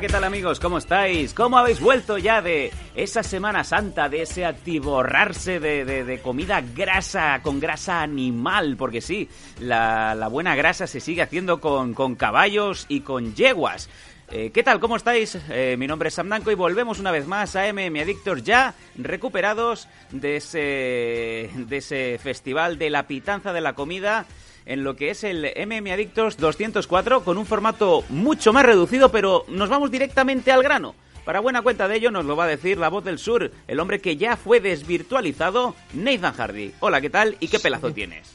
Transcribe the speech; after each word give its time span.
¿Qué 0.00 0.08
tal 0.08 0.24
amigos? 0.24 0.60
¿Cómo 0.60 0.78
estáis? 0.78 1.34
¿Cómo 1.34 1.58
habéis 1.58 1.78
vuelto 1.80 2.16
ya 2.16 2.40
de 2.40 2.72
esa 2.94 3.22
Semana 3.22 3.64
Santa, 3.64 4.08
de 4.08 4.22
ese 4.22 4.46
atiborrarse 4.46 5.60
de, 5.60 5.84
de- 5.84 6.04
de 6.04 6.20
comida 6.20 6.62
grasa, 6.74 7.40
con 7.42 7.60
grasa 7.60 8.00
animal? 8.00 8.76
Porque 8.78 9.02
sí, 9.02 9.28
la, 9.58 10.14
la 10.14 10.28
buena 10.28 10.54
grasa 10.56 10.86
se 10.86 11.00
sigue 11.00 11.20
haciendo 11.22 11.60
con, 11.60 11.92
con 11.92 12.14
caballos 12.14 12.86
y 12.88 13.00
con 13.00 13.34
yeguas. 13.34 13.90
Eh, 14.30 14.50
¿Qué 14.54 14.62
tal? 14.62 14.80
¿Cómo 14.80 14.96
estáis? 14.96 15.36
Eh, 15.50 15.76
mi 15.78 15.86
nombre 15.86 16.08
es 16.08 16.14
Sam 16.14 16.28
Danco 16.30 16.50
y 16.50 16.54
volvemos 16.54 16.98
una 16.98 17.10
vez 17.10 17.26
más 17.26 17.54
a 17.56 17.70
MM 17.70 18.00
Adictos 18.00 18.42
ya 18.42 18.74
recuperados 18.96 19.86
de 20.12 20.36
ese, 20.36 21.50
de 21.54 21.76
ese 21.76 22.18
festival 22.22 22.78
de 22.78 22.88
la 22.90 23.06
pitanza 23.06 23.52
de 23.52 23.60
la 23.60 23.74
comida 23.74 24.24
en 24.66 24.84
lo 24.84 24.96
que 24.96 25.10
es 25.10 25.24
el 25.24 25.44
MM 25.66 25.90
Adictos 25.92 26.36
204 26.36 27.24
con 27.24 27.38
un 27.38 27.46
formato 27.46 28.04
mucho 28.08 28.52
más 28.52 28.64
reducido, 28.64 29.10
pero 29.10 29.44
nos 29.48 29.68
vamos 29.68 29.90
directamente 29.90 30.52
al 30.52 30.62
grano. 30.62 30.94
Para 31.24 31.40
buena 31.40 31.62
cuenta 31.62 31.86
de 31.86 31.96
ello 31.96 32.10
nos 32.10 32.24
lo 32.24 32.34
va 32.36 32.44
a 32.44 32.48
decir 32.48 32.78
la 32.78 32.88
voz 32.88 33.04
del 33.04 33.18
sur, 33.18 33.50
el 33.68 33.80
hombre 33.80 34.00
que 34.00 34.16
ya 34.16 34.36
fue 34.36 34.60
desvirtualizado, 34.60 35.74
Nathan 35.92 36.32
Hardy. 36.34 36.72
Hola, 36.80 37.00
¿qué 37.00 37.10
tal? 37.10 37.36
¿Y 37.40 37.48
qué 37.48 37.58
pelazo 37.60 37.92
tienes? 37.92 38.28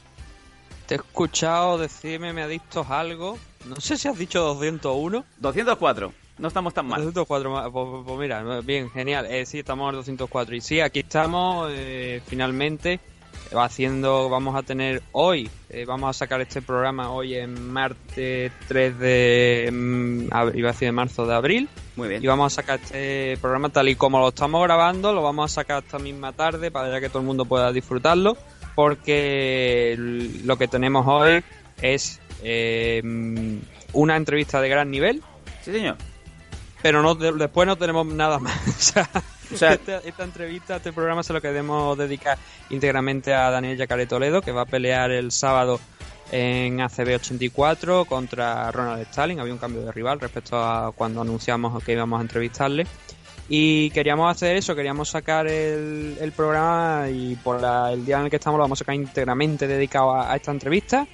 Te 0.86 0.94
he 0.94 0.98
escuchado 0.98 1.78
decirme, 1.78 2.32
me 2.32 2.42
adictos 2.42 2.88
algo. 2.90 3.38
No 3.66 3.76
sé 3.80 3.96
si 3.96 4.06
has 4.06 4.16
dicho 4.16 4.40
201. 4.40 5.24
204. 5.38 6.12
No 6.38 6.48
estamos 6.48 6.74
tan 6.74 6.86
mal. 6.86 7.00
204, 7.02 7.50
ma- 7.50 7.70
pues, 7.72 7.86
pues- 7.90 8.04
pues 8.06 8.18
mira, 8.20 8.60
bien, 8.60 8.88
genial. 8.90 9.26
Eh, 9.26 9.44
sí, 9.46 9.58
estamos 9.58 9.90
en 9.90 9.96
204. 9.96 10.54
Y 10.54 10.60
sí, 10.60 10.80
aquí 10.80 11.00
estamos 11.00 11.70
eh, 11.74 12.22
finalmente 12.26 13.00
haciendo, 13.52 14.28
vamos 14.28 14.54
a 14.54 14.62
tener 14.62 15.02
hoy, 15.12 15.50
eh, 15.68 15.84
vamos 15.84 16.10
a 16.10 16.12
sacar 16.18 16.40
este 16.40 16.62
programa 16.62 17.10
hoy 17.10 17.34
en 17.34 17.70
martes 17.72 18.52
3 18.68 18.98
de, 18.98 19.68
mm, 19.72 20.28
ab- 20.30 20.54
iba 20.56 20.68
a 20.68 20.72
decir 20.72 20.86
de 20.88 20.92
marzo 20.92 21.26
de 21.26 21.34
abril. 21.34 21.68
Muy 21.96 22.08
bien. 22.08 22.22
Y 22.22 22.26
vamos 22.26 22.52
a 22.52 22.56
sacar 22.56 22.78
este 22.82 23.36
programa 23.40 23.68
tal 23.70 23.88
y 23.88 23.96
como 23.96 24.18
lo 24.20 24.28
estamos 24.28 24.62
grabando, 24.62 25.12
lo 25.12 25.22
vamos 25.22 25.50
a 25.50 25.54
sacar 25.54 25.82
esta 25.82 25.98
misma 25.98 26.32
tarde 26.32 26.70
para 26.70 26.90
ya 26.90 27.00
que 27.00 27.08
todo 27.08 27.20
el 27.20 27.26
mundo 27.26 27.44
pueda 27.46 27.72
disfrutarlo, 27.72 28.36
porque 28.74 29.96
lo 30.44 30.56
que 30.56 30.68
tenemos 30.68 31.04
hoy 31.06 31.42
es 31.82 32.20
eh, 32.42 33.00
mm, 33.04 33.56
una 33.94 34.16
entrevista 34.16 34.60
de 34.60 34.68
gran 34.68 34.90
nivel, 34.90 35.22
Sí, 35.62 35.72
señor. 35.72 35.96
pero 36.82 37.02
no 37.02 37.14
de- 37.14 37.32
después 37.32 37.66
no 37.66 37.76
tenemos 37.76 38.06
nada 38.06 38.38
más. 38.38 38.94
Esta 39.52 40.24
entrevista, 40.24 40.76
este 40.76 40.92
programa 40.92 41.22
se 41.22 41.32
lo 41.32 41.40
queremos 41.40 41.96
dedicar 41.96 42.38
íntegramente 42.70 43.32
a 43.34 43.50
Daniel 43.50 43.76
Yacaré 43.76 44.06
Toledo, 44.06 44.42
que 44.42 44.52
va 44.52 44.62
a 44.62 44.66
pelear 44.66 45.10
el 45.10 45.30
sábado 45.32 45.80
en 46.32 46.80
ACB 46.80 47.14
84 47.16 48.04
contra 48.06 48.70
Ronald 48.72 49.02
Stalin. 49.02 49.38
Había 49.40 49.52
un 49.52 49.58
cambio 49.58 49.82
de 49.82 49.92
rival 49.92 50.18
respecto 50.20 50.56
a 50.58 50.92
cuando 50.92 51.20
anunciamos 51.20 51.82
que 51.84 51.92
íbamos 51.92 52.18
a 52.18 52.22
entrevistarle. 52.22 52.86
Y 53.48 53.90
queríamos 53.90 54.28
hacer 54.34 54.56
eso, 54.56 54.74
queríamos 54.74 55.08
sacar 55.08 55.46
el, 55.46 56.18
el 56.20 56.32
programa 56.32 57.08
y 57.08 57.36
por 57.36 57.60
la- 57.60 57.92
el 57.92 58.04
día 58.04 58.18
en 58.18 58.24
el 58.24 58.30
que 58.30 58.36
estamos 58.36 58.58
lo 58.58 58.62
vamos 58.64 58.80
a 58.80 58.82
sacar 58.82 58.96
íntegramente 58.96 59.68
dedicado 59.68 60.12
a, 60.14 60.32
a 60.32 60.36
esta 60.36 60.50
entrevista. 60.50 61.06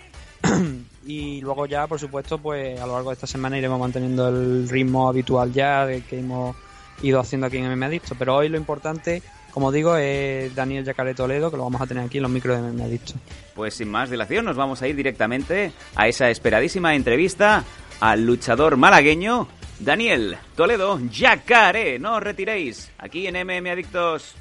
y 1.06 1.42
luego 1.42 1.66
ya, 1.66 1.86
por 1.86 1.98
supuesto, 2.00 2.38
pues 2.38 2.80
a 2.80 2.86
lo 2.86 2.94
largo 2.94 3.10
de 3.10 3.14
esta 3.14 3.26
semana 3.26 3.58
iremos 3.58 3.78
manteniendo 3.78 4.28
el 4.30 4.66
ritmo 4.66 5.10
habitual 5.10 5.52
ya 5.52 5.84
de 5.84 6.00
que 6.02 6.20
hemos 6.20 6.56
ido 7.02 7.20
haciendo 7.20 7.46
aquí 7.46 7.58
en 7.58 7.70
MM 7.70 7.82
Adicto. 7.84 8.14
Pero 8.18 8.36
hoy 8.36 8.48
lo 8.48 8.56
importante, 8.56 9.22
como 9.52 9.72
digo, 9.72 9.96
es 9.96 10.54
Daniel 10.54 10.84
Yacaré 10.84 11.14
Toledo, 11.14 11.50
que 11.50 11.56
lo 11.56 11.64
vamos 11.64 11.80
a 11.80 11.86
tener 11.86 12.04
aquí 12.04 12.18
en 12.18 12.22
los 12.22 12.32
micros 12.32 12.56
de 12.56 12.70
MM 12.70 12.82
Adicto. 12.82 13.14
Pues 13.54 13.74
sin 13.74 13.90
más 13.90 14.10
dilación 14.10 14.44
nos 14.44 14.56
vamos 14.56 14.80
a 14.82 14.88
ir 14.88 14.96
directamente 14.96 15.72
a 15.94 16.08
esa 16.08 16.30
esperadísima 16.30 16.94
entrevista 16.94 17.64
al 18.00 18.24
luchador 18.24 18.76
malagueño 18.76 19.48
Daniel 19.78 20.36
Toledo 20.56 20.98
Yacaré. 21.10 21.98
No 21.98 22.16
os 22.16 22.22
retiréis. 22.22 22.90
Aquí 22.98 23.26
en 23.26 23.34
MM 23.46 23.68
Adictos. 23.70 24.34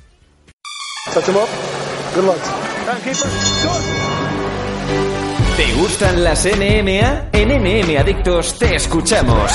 ¿Te 5.61 5.73
gustan 5.73 6.23
las 6.23 6.43
NMA? 6.43 7.29
En 7.33 7.49
NM 7.49 7.95
Adictos 7.99 8.57
te 8.57 8.77
escuchamos. 8.77 9.51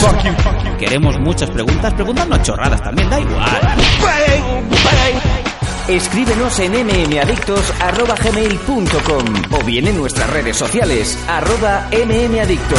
Queremos 0.78 1.19
muchas 1.19 1.50
preguntas, 1.50 1.93
preguntarnos 1.94 2.43
chorradas 2.43 2.81
también, 2.81 3.11
da 3.11 3.19
igual. 3.19 3.61
Escríbenos 5.89 6.56
en 6.61 6.75
mmadictos.gmail.com 6.75 9.25
o 9.50 9.65
bien 9.65 9.89
en 9.89 9.97
nuestras 9.97 10.31
redes 10.31 10.56
sociales, 10.56 11.19
arroba 11.27 11.89
mmadictos. 11.91 12.78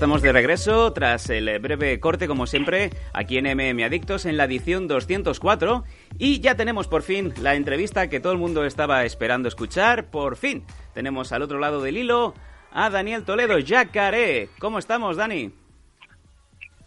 Estamos 0.00 0.22
de 0.22 0.32
regreso 0.32 0.94
tras 0.94 1.28
el 1.28 1.58
breve 1.58 2.00
corte, 2.00 2.26
como 2.26 2.46
siempre, 2.46 2.88
aquí 3.12 3.36
en 3.36 3.44
MM 3.44 3.84
Adictos 3.84 4.24
en 4.24 4.38
la 4.38 4.44
edición 4.44 4.88
204. 4.88 5.84
Y 6.16 6.40
ya 6.40 6.54
tenemos 6.54 6.88
por 6.88 7.02
fin 7.02 7.34
la 7.42 7.54
entrevista 7.54 8.08
que 8.08 8.18
todo 8.18 8.32
el 8.32 8.38
mundo 8.38 8.64
estaba 8.64 9.04
esperando 9.04 9.46
escuchar. 9.46 10.06
Por 10.06 10.36
fin 10.36 10.64
tenemos 10.94 11.32
al 11.32 11.42
otro 11.42 11.58
lado 11.58 11.82
del 11.82 11.98
hilo 11.98 12.32
a 12.72 12.88
Daniel 12.88 13.24
Toledo, 13.24 13.58
Yacaré. 13.58 14.48
¿Cómo 14.58 14.78
estamos, 14.78 15.18
Dani? 15.18 15.52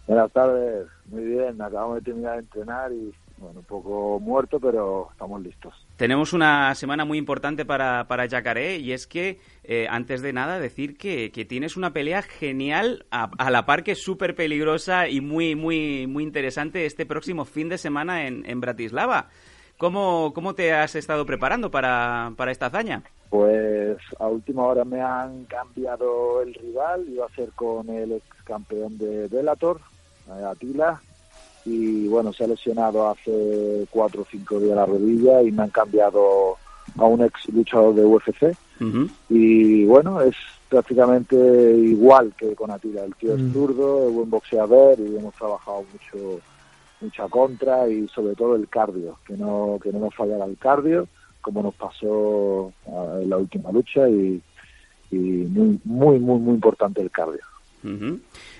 Buenas 0.08 0.32
tardes, 0.32 0.88
muy 1.06 1.22
bien, 1.22 1.62
acabamos 1.62 1.98
de 1.98 2.02
terminar 2.02 2.32
de 2.32 2.38
entrenar 2.40 2.92
y 2.92 3.14
bueno, 3.44 3.60
un 3.60 3.66
poco 3.66 4.18
muerto, 4.20 4.58
pero 4.58 5.08
estamos 5.12 5.42
listos. 5.42 5.74
Tenemos 5.96 6.32
una 6.32 6.74
semana 6.74 7.04
muy 7.04 7.18
importante 7.18 7.64
para, 7.64 8.08
para 8.08 8.26
Yacaré 8.26 8.78
y 8.78 8.92
es 8.92 9.06
que, 9.06 9.38
eh, 9.62 9.86
antes 9.88 10.22
de 10.22 10.32
nada, 10.32 10.58
decir 10.58 10.96
que, 10.96 11.30
que 11.30 11.44
tienes 11.44 11.76
una 11.76 11.92
pelea 11.92 12.22
genial, 12.22 13.06
a, 13.10 13.30
a 13.38 13.50
la 13.50 13.66
par 13.66 13.84
que 13.84 13.92
es 13.92 14.02
súper 14.02 14.34
peligrosa 14.34 15.08
y 15.08 15.20
muy, 15.20 15.54
muy, 15.54 16.06
muy 16.06 16.24
interesante 16.24 16.86
este 16.86 17.06
próximo 17.06 17.44
fin 17.44 17.68
de 17.68 17.78
semana 17.78 18.26
en, 18.26 18.44
en 18.48 18.60
Bratislava. 18.60 19.28
¿Cómo, 19.76 20.32
cómo 20.34 20.54
te 20.54 20.72
has 20.72 20.94
estado 20.94 21.26
preparando 21.26 21.70
para, 21.70 22.32
para 22.36 22.52
esta 22.52 22.66
hazaña? 22.66 23.02
Pues 23.28 23.98
a 24.20 24.28
última 24.28 24.62
hora 24.62 24.84
me 24.84 25.00
han 25.00 25.44
cambiado 25.46 26.40
el 26.42 26.54
rival, 26.54 27.06
iba 27.08 27.26
a 27.26 27.34
ser 27.34 27.50
con 27.50 27.88
el 27.90 28.12
ex 28.12 28.24
campeón 28.44 28.96
de 28.96 29.26
Bellator, 29.26 29.80
eh, 30.28 30.44
Atila, 30.44 31.02
y 31.64 32.06
bueno, 32.08 32.32
se 32.32 32.44
ha 32.44 32.46
lesionado 32.46 33.08
hace 33.08 33.86
cuatro 33.90 34.22
o 34.22 34.26
cinco 34.30 34.60
días 34.60 34.76
la 34.76 34.86
rodilla 34.86 35.42
y 35.42 35.50
me 35.50 35.62
han 35.62 35.70
cambiado 35.70 36.56
a 36.96 37.04
un 37.04 37.22
ex 37.22 37.48
luchador 37.48 37.94
de 37.94 38.04
UFC. 38.04 38.56
Y 39.30 39.84
bueno, 39.86 40.20
es 40.20 40.34
prácticamente 40.68 41.36
igual 41.36 42.34
que 42.36 42.54
con 42.54 42.70
Atila. 42.70 43.04
El 43.04 43.14
tío 43.14 43.34
es 43.34 43.52
zurdo, 43.52 44.08
es 44.08 44.14
buen 44.14 44.30
boxeador 44.30 44.98
y 45.00 45.16
hemos 45.16 45.34
trabajado 45.34 45.84
mucho 45.92 46.40
mucha 47.00 47.28
contra 47.28 47.88
y 47.88 48.08
sobre 48.08 48.34
todo 48.34 48.56
el 48.56 48.68
cardio, 48.68 49.18
que 49.26 49.36
no 49.36 49.78
que 49.82 49.92
no 49.92 50.00
nos 50.00 50.14
fallara 50.14 50.44
el 50.46 50.56
cardio, 50.56 51.06
como 51.40 51.62
nos 51.62 51.74
pasó 51.74 52.72
ah, 52.88 53.18
en 53.20 53.30
la 53.30 53.36
última 53.36 53.70
lucha 53.72 54.08
y, 54.08 54.40
y 55.10 55.16
muy 55.16 55.80
muy 55.84 56.18
muy 56.18 56.38
muy 56.38 56.54
importante 56.54 57.00
el 57.00 57.10
cardio. 57.10 57.40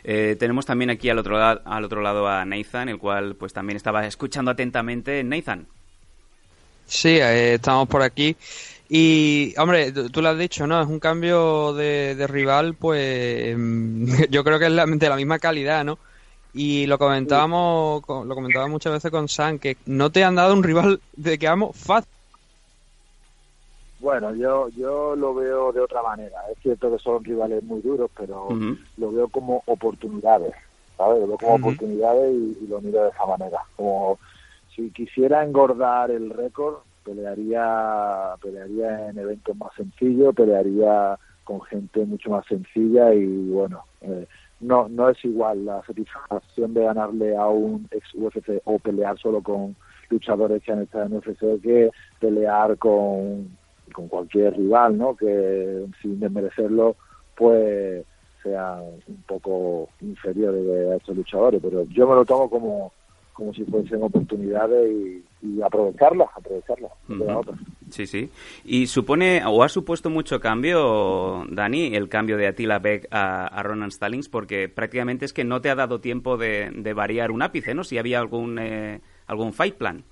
Eh, 0.04 0.36
tenemos 0.38 0.66
también 0.66 0.90
aquí 0.90 1.08
al 1.08 1.18
otro, 1.18 1.42
al 1.42 1.84
otro 1.84 2.02
lado 2.02 2.28
a 2.28 2.44
Nathan, 2.44 2.88
el 2.88 2.98
cual 2.98 3.36
pues 3.36 3.52
también 3.52 3.76
estaba 3.76 4.06
escuchando 4.06 4.50
atentamente. 4.50 5.22
Nathan. 5.24 5.66
Sí, 6.86 7.16
eh, 7.20 7.54
estamos 7.54 7.88
por 7.88 8.02
aquí. 8.02 8.36
Y, 8.88 9.54
hombre, 9.56 9.92
tú 9.92 10.20
lo 10.20 10.28
has 10.28 10.38
dicho, 10.38 10.66
¿no? 10.66 10.80
Es 10.80 10.88
un 10.88 11.00
cambio 11.00 11.72
de, 11.72 12.26
rival, 12.28 12.74
pues 12.74 13.56
yo 14.30 14.44
creo 14.44 14.58
que 14.58 14.66
es 14.66 14.98
de 14.98 15.08
la 15.08 15.16
misma 15.16 15.38
calidad, 15.38 15.84
¿no? 15.84 15.98
Y 16.52 16.86
lo 16.86 16.98
comentábamos, 16.98 18.02
lo 18.06 18.34
comentaba 18.34 18.68
muchas 18.68 18.92
veces 18.92 19.10
con 19.10 19.28
Sam, 19.28 19.58
que 19.58 19.76
no 19.86 20.12
te 20.12 20.22
han 20.22 20.36
dado 20.36 20.54
un 20.54 20.62
rival 20.62 21.00
de 21.16 21.38
que 21.38 21.48
amo 21.48 21.72
fácil. 21.72 22.13
Bueno, 24.04 24.34
yo 24.34 24.68
yo 24.68 25.16
lo 25.16 25.34
veo 25.34 25.72
de 25.72 25.80
otra 25.80 26.02
manera. 26.02 26.38
Es 26.52 26.58
cierto 26.58 26.90
que 26.90 27.02
son 27.02 27.24
rivales 27.24 27.64
muy 27.64 27.80
duros, 27.80 28.10
pero 28.14 28.48
lo 28.98 29.12
veo 29.12 29.28
como 29.28 29.62
oportunidades, 29.64 30.52
¿sabes? 30.98 31.20
Lo 31.20 31.26
veo 31.28 31.38
como 31.38 31.54
oportunidades 31.54 32.34
y, 32.34 32.66
lo 32.66 32.82
miro 32.82 33.02
de 33.02 33.08
esa 33.08 33.24
manera. 33.24 33.60
Como 33.76 34.18
si 34.76 34.90
quisiera 34.90 35.42
engordar 35.42 36.10
el 36.10 36.28
récord, 36.28 36.80
pelearía 37.02 38.34
pelearía 38.42 39.08
en 39.08 39.20
eventos 39.20 39.56
más 39.56 39.72
sencillos, 39.74 40.34
pelearía 40.34 41.18
con 41.44 41.62
gente 41.62 42.04
mucho 42.04 42.28
más 42.28 42.44
sencilla 42.44 43.14
y 43.14 43.48
bueno, 43.48 43.84
eh, 44.02 44.26
no 44.60 44.86
no 44.86 45.08
es 45.08 45.24
igual 45.24 45.64
la 45.64 45.82
satisfacción 45.86 46.74
de 46.74 46.84
ganarle 46.84 47.34
a 47.38 47.46
un 47.46 47.88
ex 47.90 48.06
UFC 48.12 48.60
o 48.64 48.78
pelear 48.78 49.18
solo 49.18 49.42
con 49.42 49.74
luchadores 50.10 50.62
que 50.62 50.72
han 50.72 50.82
estado 50.82 51.06
en 51.06 51.16
UFC 51.16 51.62
que 51.62 51.90
pelear 52.20 52.76
con 52.76 53.63
con 53.94 54.08
cualquier 54.08 54.54
rival, 54.56 54.98
¿no? 54.98 55.16
Que 55.16 55.86
sin 56.02 56.20
desmerecerlo, 56.20 56.96
pues 57.36 58.04
sea 58.42 58.78
un 59.06 59.22
poco 59.26 59.88
inferior 60.02 60.54
a 60.92 60.96
estos 60.96 61.16
luchadores, 61.16 61.62
pero 61.62 61.84
yo 61.84 62.06
me 62.06 62.14
lo 62.14 62.24
tomo 62.26 62.50
como 62.50 62.92
como 63.34 63.52
si 63.52 63.64
fuesen 63.64 64.00
oportunidades 64.02 64.90
y, 65.42 65.60
aprovecharlas, 65.60 66.28
aprovecharlas. 66.36 66.92
Sí, 67.90 68.06
sí. 68.06 68.30
¿Y 68.64 68.86
supone 68.86 69.42
o 69.44 69.62
ha 69.62 69.68
supuesto 69.68 70.08
mucho 70.08 70.40
cambio, 70.40 71.44
Dani, 71.50 71.94
el 71.94 72.08
cambio 72.08 72.36
de 72.36 72.46
Attila 72.46 72.78
Beck 72.78 73.08
a, 73.10 73.60
Ronan 73.62 73.90
Stallings? 73.90 74.28
Porque 74.28 74.68
prácticamente 74.68 75.24
es 75.24 75.32
que 75.32 75.44
no 75.44 75.60
te 75.60 75.68
ha 75.68 75.74
dado 75.74 76.00
tiempo 76.00 76.36
de, 76.36 76.70
variar 76.94 77.30
un 77.32 77.42
ápice, 77.42 77.74
¿no? 77.74 77.84
Si 77.84 77.98
había 77.98 78.20
algún, 78.20 78.58
eh, 78.58 79.00
algún 79.26 79.52
fight 79.52 79.74
plan. 79.74 80.04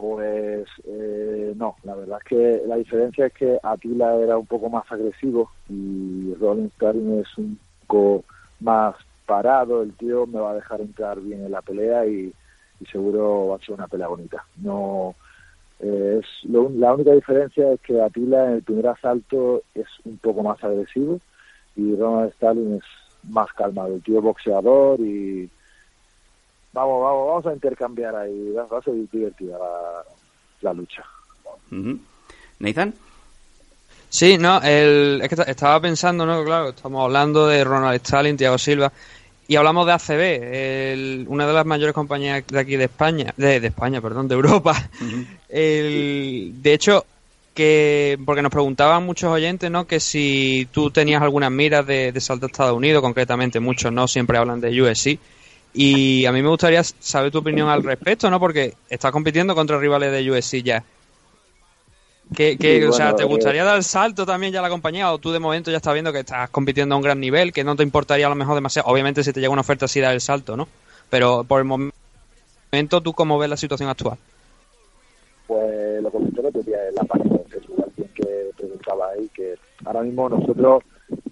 Pues 0.00 0.66
eh, 0.86 1.52
no, 1.56 1.76
la 1.82 1.94
verdad 1.94 2.20
es 2.22 2.24
que 2.24 2.62
la 2.66 2.76
diferencia 2.76 3.26
es 3.26 3.34
que 3.34 3.58
Atila 3.62 4.16
era 4.16 4.38
un 4.38 4.46
poco 4.46 4.70
más 4.70 4.90
agresivo 4.90 5.50
y 5.68 6.32
Rolling 6.40 6.70
Sterling 6.76 7.20
es 7.20 7.36
un 7.36 7.58
poco 7.86 8.24
más 8.60 8.96
parado, 9.26 9.82
el 9.82 9.92
tío 9.92 10.26
me 10.26 10.40
va 10.40 10.52
a 10.52 10.54
dejar 10.54 10.80
entrar 10.80 11.20
bien 11.20 11.44
en 11.44 11.52
la 11.52 11.60
pelea 11.60 12.06
y, 12.06 12.32
seguro 12.90 13.48
va 13.48 13.56
a 13.56 13.58
ser 13.58 13.74
una 13.74 13.88
pelea 13.88 14.08
bonita. 14.08 14.42
No 14.56 15.14
eh, 15.80 16.22
es 16.22 16.50
la 16.50 16.94
única 16.94 17.12
diferencia 17.12 17.70
es 17.70 17.80
que 17.82 18.00
Atila 18.00 18.46
en 18.46 18.52
el 18.54 18.62
primer 18.62 18.86
asalto 18.86 19.60
es 19.74 19.86
un 20.04 20.16
poco 20.16 20.42
más 20.42 20.64
agresivo 20.64 21.20
y 21.76 21.94
Ronald 21.94 22.30
Stalin 22.30 22.76
es 22.76 23.30
más 23.30 23.52
calmado, 23.52 23.96
el 23.96 24.02
tío 24.02 24.22
boxeador 24.22 24.98
y 24.98 25.50
vamos, 26.72 27.02
vamos, 27.02 27.26
vamos 27.26 27.46
a 27.46 27.52
intercambiar 27.52 28.14
ahí, 28.16 28.52
va 28.52 28.78
a 28.78 28.82
ser 28.82 28.94
divertida 29.10 29.56
la, 30.60 30.72
lucha. 30.72 31.04
Nathan. 32.58 32.94
Sí, 34.08 34.38
no, 34.38 34.60
el, 34.62 35.20
es 35.22 35.28
que 35.28 35.50
estaba 35.50 35.80
pensando, 35.80 36.26
¿no? 36.26 36.44
Claro, 36.44 36.70
estamos 36.70 37.04
hablando 37.04 37.46
de 37.46 37.62
Ronald 37.62 38.00
Stalin, 38.02 38.36
Thiago 38.36 38.58
Silva, 38.58 38.92
y 39.46 39.56
hablamos 39.56 39.86
de 39.86 39.92
ACB, 39.92 41.28
una 41.28 41.46
de 41.46 41.52
las 41.52 41.66
mayores 41.66 41.94
compañías 41.94 42.44
de 42.46 42.58
aquí 42.58 42.76
de 42.76 42.84
España, 42.84 43.32
de, 43.36 43.56
España, 43.56 44.00
perdón, 44.00 44.28
de 44.28 44.34
Europa. 44.34 44.74
el, 45.48 46.54
de 46.56 46.72
hecho, 46.74 47.04
que 47.54 48.18
porque 48.24 48.42
nos 48.42 48.52
preguntaban 48.52 49.06
muchos 49.06 49.30
oyentes, 49.30 49.70
¿no? 49.70 49.86
Que 49.86 50.00
si 50.00 50.68
tú 50.72 50.90
tenías 50.90 51.22
algunas 51.22 51.50
miras 51.50 51.86
de, 51.86 52.12
de 52.12 52.20
salto 52.20 52.46
a 52.46 52.48
Estados 52.48 52.76
Unidos, 52.76 53.02
concretamente 53.02 53.60
muchos 53.60 53.92
no, 53.92 54.06
siempre 54.08 54.38
hablan 54.38 54.60
de 54.60 54.82
USC. 54.82 55.18
Y 55.72 56.26
a 56.26 56.32
mí 56.32 56.42
me 56.42 56.48
gustaría 56.48 56.82
saber 56.82 57.30
tu 57.30 57.38
opinión 57.38 57.68
al 57.68 57.82
respecto, 57.82 58.28
¿no? 58.28 58.40
Porque 58.40 58.74
estás 58.88 59.12
compitiendo 59.12 59.54
contra 59.54 59.78
rivales 59.78 60.10
de 60.10 60.30
USC 60.30 60.62
ya. 60.62 60.84
¿Qué, 62.34 62.86
o 62.88 62.92
sea, 62.92 63.14
¿te 63.14 63.24
gustaría 63.24 63.64
dar 63.64 63.76
el 63.76 63.82
salto 63.82 64.24
también 64.24 64.52
ya 64.52 64.60
a 64.60 64.62
la 64.62 64.68
compañía 64.68 65.12
o 65.12 65.18
tú 65.18 65.32
de 65.32 65.40
momento 65.40 65.70
ya 65.70 65.78
estás 65.78 65.94
viendo 65.94 66.12
que 66.12 66.20
estás 66.20 66.48
compitiendo 66.50 66.94
a 66.94 66.98
un 66.98 67.02
gran 67.02 67.18
nivel, 67.18 67.52
que 67.52 67.64
no 67.64 67.74
te 67.74 67.82
importaría 67.82 68.26
a 68.26 68.28
lo 68.28 68.36
mejor 68.36 68.54
demasiado? 68.54 68.88
Obviamente 68.88 69.24
si 69.24 69.32
te 69.32 69.40
llega 69.40 69.52
una 69.52 69.62
oferta 69.62 69.88
sí 69.88 70.00
dar 70.00 70.14
el 70.14 70.20
salto, 70.20 70.56
¿no? 70.56 70.68
Pero 71.08 71.42
por 71.42 71.60
el 71.60 71.64
momento, 71.64 73.00
¿tú 73.00 73.12
cómo 73.14 73.36
ves 73.36 73.50
la 73.50 73.56
situación 73.56 73.88
actual? 73.88 74.16
Pues 75.48 76.00
lo 76.02 76.10
comenté 76.10 76.40
el 76.40 76.46
otro 76.46 76.62
día 76.62 76.76
en 76.88 76.94
la 76.94 77.02
página 77.02 77.36
de 77.36 78.08
que 78.14 78.50
preguntaba 78.56 79.08
ahí, 79.08 79.28
que 79.34 79.56
ahora 79.84 80.02
mismo 80.02 80.28
nosotros 80.28 80.84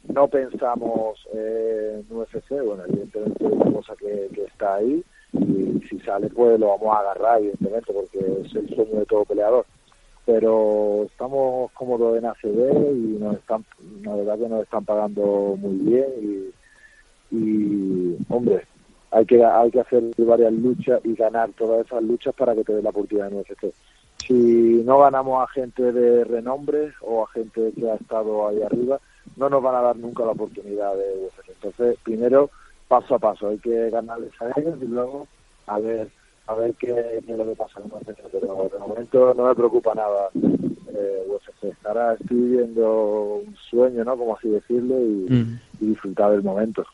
no 0.08 0.28
pensamos 0.28 1.18
en 1.32 2.04
UFC, 2.10 2.50
bueno, 2.50 2.82
evidentemente 2.88 3.44
es 3.44 3.52
una 3.52 3.72
cosa 3.72 3.94
que, 3.96 4.28
está 4.46 4.76
ahí 4.76 5.04
y 5.32 5.80
si 5.88 6.00
sale 6.00 6.28
pues 6.30 6.58
lo 6.58 6.68
vamos 6.68 6.96
a 6.96 7.00
agarrar, 7.00 7.38
evidentemente, 7.38 7.92
porque 7.92 8.18
es 8.18 8.54
el 8.54 8.68
sueño 8.74 8.98
de 9.00 9.06
todo 9.06 9.24
peleador. 9.24 9.66
Pero 10.24 11.04
estamos 11.04 11.70
cómodos 11.72 12.18
en 12.18 12.26
ACB 12.26 12.92
y 12.92 13.18
nos 13.18 13.36
están, 13.36 13.64
la 14.02 14.14
verdad 14.14 14.38
que 14.38 14.48
nos 14.48 14.62
están 14.62 14.84
pagando 14.84 15.56
muy 15.58 15.76
bien 15.76 16.52
y, 17.30 18.16
hombre, 18.28 18.66
hay 19.10 19.24
que 19.24 19.44
hay 19.44 19.70
que 19.70 19.80
hacer 19.80 20.02
varias 20.18 20.52
luchas 20.52 21.00
y 21.04 21.14
ganar 21.14 21.50
todas 21.56 21.86
esas 21.86 22.02
luchas 22.02 22.34
para 22.34 22.54
que 22.54 22.64
te 22.64 22.74
dé 22.74 22.82
la 22.82 22.90
oportunidad 22.90 23.28
en 23.28 23.38
UFC. 23.38 23.72
Si 24.26 24.82
no 24.84 24.98
ganamos 24.98 25.42
a 25.42 25.52
gente 25.52 25.92
de 25.92 26.24
renombre 26.24 26.92
o 27.02 27.24
a 27.24 27.28
gente 27.28 27.72
que 27.74 27.90
ha 27.90 27.94
estado 27.94 28.48
ahí 28.48 28.62
arriba, 28.62 29.00
no 29.38 29.48
nos 29.48 29.62
van 29.62 29.76
a 29.76 29.80
dar 29.80 29.96
nunca 29.96 30.24
la 30.24 30.32
oportunidad 30.32 30.94
de 30.94 31.24
UFC. 31.24 31.48
Entonces, 31.48 31.96
primero, 32.02 32.50
paso 32.88 33.14
a 33.14 33.18
paso, 33.18 33.48
hay 33.48 33.58
que 33.58 33.90
ganarles 33.90 34.32
a 34.40 34.58
ellos 34.58 34.76
y 34.82 34.86
luego 34.86 35.26
a 35.66 35.78
ver 35.78 36.10
a 36.46 36.54
ver 36.54 36.74
qué, 36.76 36.94
es 37.18 37.28
lo 37.28 37.44
que 37.44 37.56
pasa 37.56 37.80
con 37.80 38.00
UFC. 38.00 38.20
Pero 38.32 38.70
de 38.72 38.78
momento 38.78 39.34
no 39.34 39.46
me 39.46 39.54
preocupa 39.54 39.94
nada 39.94 40.30
eh, 40.34 41.26
UFC. 41.28 41.74
Ahora 41.84 42.14
estoy 42.14 42.36
viviendo 42.36 43.42
un 43.46 43.54
sueño, 43.70 44.04
¿no? 44.04 44.16
Como 44.16 44.36
así 44.36 44.48
decirlo, 44.48 44.98
y, 44.98 45.26
mm. 45.30 45.60
disfrutar 45.80 46.32
del 46.32 46.42
momento. 46.42 46.84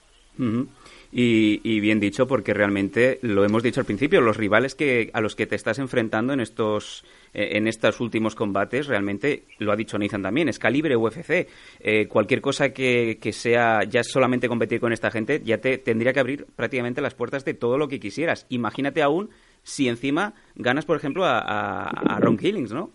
Y, 1.17 1.79
bien 1.79 2.01
dicho, 2.01 2.27
porque 2.27 2.53
realmente 2.53 3.21
lo 3.23 3.45
hemos 3.45 3.63
dicho 3.63 3.79
al 3.79 3.87
principio, 3.87 4.21
los 4.21 4.37
rivales 4.37 4.75
que 4.75 5.11
a 5.13 5.21
los 5.21 5.37
que 5.37 5.47
te 5.47 5.55
estás 5.55 5.79
enfrentando 5.79 6.33
en 6.33 6.41
estos 6.41 7.05
eh, 7.33 7.57
en 7.57 7.69
estos 7.69 8.01
últimos 8.01 8.35
combates, 8.35 8.89
realmente 8.89 9.45
lo 9.59 9.71
ha 9.71 9.77
dicho 9.77 9.97
Nathan 9.97 10.23
también, 10.23 10.49
es 10.49 10.59
calibre 10.59 10.97
UFC. 10.97 11.47
Eh, 11.79 12.09
cualquier 12.09 12.41
cosa 12.41 12.71
que, 12.71 13.17
sea 13.31 13.85
ya 13.85 14.03
solamente 14.03 14.49
competir 14.49 14.81
con 14.81 14.93
esta 14.93 15.13
gente, 15.13 15.41
ya 15.45 15.59
te 15.59 15.79
tendría 15.79 16.13
que 16.13 16.19
abrir 16.19 16.47
prácticamente 16.57 17.01
las 17.01 17.15
puertas 17.15 17.45
de 17.45 17.55
todo 17.55 17.79
lo 17.79 17.87
que 17.87 18.01
quisieras. 18.01 18.45
Imagínate 18.49 19.01
aún 19.01 19.31
si 19.63 19.87
encima 19.87 20.35
ganas, 20.57 20.85
por 20.85 20.97
ejemplo, 20.97 21.25
a 21.25 22.19
Ron 22.21 22.37
Killings, 22.37 22.73
¿no? 22.73 22.91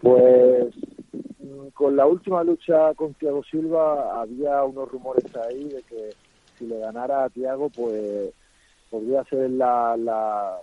Pues 0.00 0.74
con 1.72 1.96
la 1.96 2.06
última 2.06 2.42
lucha 2.44 2.94
con 2.94 3.14
Thiago 3.14 3.42
Silva 3.44 4.20
había 4.20 4.62
unos 4.64 4.90
rumores 4.90 5.24
ahí 5.36 5.64
de 5.64 5.82
que 5.82 6.10
si 6.58 6.66
le 6.66 6.78
ganara 6.78 7.24
a 7.24 7.30
Thiago 7.30 7.70
pues 7.70 8.30
podría 8.90 9.24
ser 9.24 9.50
la, 9.50 9.96
la 9.96 10.56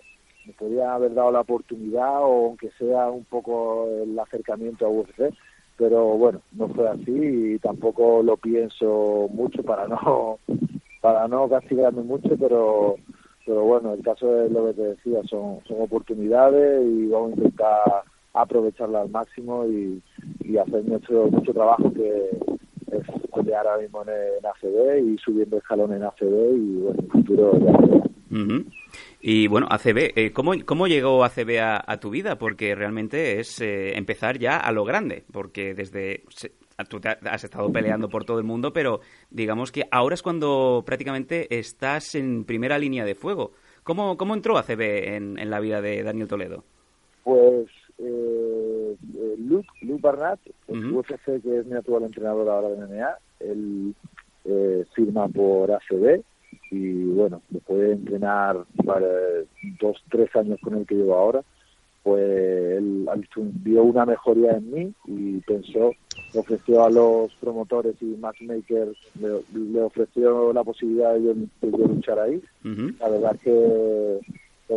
me 0.46 0.54
podría 0.54 0.94
haber 0.94 1.14
dado 1.14 1.32
la 1.32 1.42
oportunidad 1.42 2.22
o 2.22 2.48
aunque 2.48 2.72
sea 2.72 3.10
un 3.10 3.26
poco 3.26 3.88
el 4.04 4.18
acercamiento 4.18 4.86
a 4.86 4.90
UFC 4.90 5.34
pero 5.78 6.18
bueno 6.18 6.42
no 6.52 6.68
fue 6.70 6.90
así 6.90 7.12
y 7.12 7.60
tampoco 7.60 8.22
lo 8.24 8.38
pienso 8.38 9.28
mucho 9.32 9.64
para 9.64 9.88
no 9.88 10.38
para 11.02 11.28
no 11.28 11.50
castigarme 11.50 12.04
mucho 12.04 12.36
pero 12.40 12.98
pero 13.46 13.64
bueno, 13.64 13.94
el 13.94 14.04
caso 14.04 14.44
es 14.44 14.52
lo 14.52 14.68
que 14.68 14.74
te 14.74 14.82
decía, 14.82 15.22
son, 15.24 15.60
son 15.68 15.82
oportunidades 15.82 16.86
y 16.86 17.08
vamos 17.08 17.32
a 17.32 17.36
intentar 17.36 18.04
aprovecharla 18.34 19.02
al 19.02 19.10
máximo 19.10 19.66
y, 19.68 20.02
y 20.44 20.58
hacer 20.58 20.86
nuestro, 20.86 21.28
nuestro 21.28 21.54
trabajo 21.54 21.92
que 21.94 22.30
es 22.92 23.32
pelear 23.36 23.68
ahora 23.68 23.82
mismo 23.82 24.04
en, 24.04 24.10
en 24.10 24.46
ACB 24.46 25.14
y 25.14 25.18
subiendo 25.18 25.58
escalones 25.58 25.98
en 25.98 26.04
ACB 26.04 26.56
y 26.56 26.76
bueno, 26.78 27.00
en 27.00 27.06
el 27.06 27.12
futuro 27.12 27.60
ya. 27.60 28.02
Y 29.22 29.48
bueno, 29.48 29.68
ACB, 29.70 30.14
eh, 30.16 30.32
¿cómo, 30.34 30.54
¿cómo 30.66 30.88
llegó 30.88 31.24
ACB 31.24 31.60
a, 31.62 31.84
a 31.86 32.00
tu 32.00 32.10
vida? 32.10 32.38
Porque 32.38 32.74
realmente 32.76 33.40
es 33.40 33.60
eh, 33.62 33.98
empezar 33.98 34.40
ya 34.40 34.58
a 34.58 34.72
lo 34.72 34.84
grande, 34.86 35.24
porque 35.32 35.74
desde... 35.74 36.24
se- 36.30 36.54
Tú 36.90 37.00
te 37.00 37.10
ha- 37.10 37.20
has 37.30 37.44
estado 37.44 37.72
peleando 37.72 38.10
por 38.10 38.26
todo 38.26 38.40
el 38.40 38.44
mundo, 38.44 38.74
pero 38.74 39.02
digamos 39.30 39.72
que 39.72 39.84
ahora 39.92 40.16
es 40.16 40.24
cuando 40.24 40.82
prácticamente 40.84 41.60
estás 41.60 42.16
en 42.16 42.44
primera 42.44 42.80
línea 42.80 43.06
de 43.06 43.14
fuego. 43.14 43.52
¿Cómo, 43.84 44.18
cómo 44.18 44.34
entró 44.34 44.58
ACB 44.58 44.82
en, 45.14 45.38
en 45.38 45.50
la 45.52 45.60
vida 45.60 45.80
de 45.80 46.02
Daniel 46.02 46.28
Toledo? 46.28 46.64
Pues 47.24 47.68
eh, 48.04 48.96
eh, 49.16 49.36
Luke, 49.38 49.70
Luke 49.82 50.02
Barnett, 50.02 50.40
el 50.68 50.86
Ujú. 50.86 51.00
UFC, 51.00 51.42
que 51.42 51.60
es 51.60 51.66
mi 51.66 51.76
actual 51.76 52.04
entrenador 52.04 52.50
ahora 52.50 52.70
de 52.70 52.78
MMA, 52.78 53.18
él 53.40 53.96
eh, 54.46 54.86
firma 54.96 55.28
por 55.30 55.72
ACB 55.72 56.22
y 56.70 57.04
bueno, 57.06 57.42
después 57.50 57.80
de 57.80 57.92
entrenar 57.94 58.66
para 58.86 59.08
dos, 59.80 60.04
tres 60.10 60.36
años 60.36 60.60
con 60.62 60.76
el 60.76 60.86
que 60.86 60.96
llevo 60.96 61.16
ahora, 61.16 61.44
pues 62.04 62.78
él 62.78 63.08
vio 63.36 63.84
una 63.84 64.06
mejoría 64.06 64.58
en 64.58 64.72
mí 64.72 64.94
y 65.06 65.40
pensó, 65.42 65.96
ofreció 66.34 66.84
a 66.84 66.90
los 66.90 67.34
promotores 67.36 67.96
y 68.02 68.06
matchmakers, 68.06 68.98
le, 69.16 69.42
le 69.54 69.82
ofreció 69.82 70.52
la 70.54 70.64
posibilidad 70.64 71.14
de 71.14 71.24
yo, 71.24 71.34
de 71.36 71.72
yo 71.72 71.88
luchar 71.88 72.20
ahí 72.20 72.42
Ujú. 72.64 72.94
la 73.00 73.10
verdad 73.10 73.40
que 73.44 74.20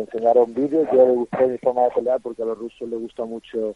enseñaron 0.01 0.53
vídeos, 0.53 0.87
yo 0.91 1.07
le 1.07 1.13
gustó 1.13 1.47
mi 1.47 1.57
forma 1.57 1.83
de 1.83 1.91
pelear 1.91 2.21
porque 2.21 2.43
a 2.43 2.45
los 2.45 2.57
rusos 2.57 2.89
les 2.89 2.99
gusta 2.99 3.25
mucho 3.25 3.75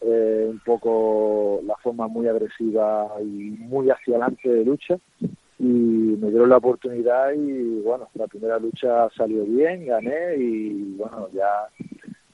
eh, 0.00 0.46
un 0.48 0.60
poco 0.60 1.60
la 1.64 1.76
forma 1.76 2.08
muy 2.08 2.28
agresiva 2.28 3.08
y 3.20 3.56
muy 3.58 3.90
hacia 3.90 4.16
adelante 4.16 4.48
de 4.48 4.64
lucha 4.64 4.98
y 5.58 5.64
me 5.64 6.30
dieron 6.30 6.50
la 6.50 6.58
oportunidad 6.58 7.32
y 7.32 7.80
bueno, 7.80 8.08
la 8.14 8.28
primera 8.28 8.58
lucha 8.58 9.08
salió 9.16 9.44
bien, 9.44 9.86
gané 9.86 10.36
y 10.36 10.94
bueno, 10.96 11.28
ya 11.32 11.66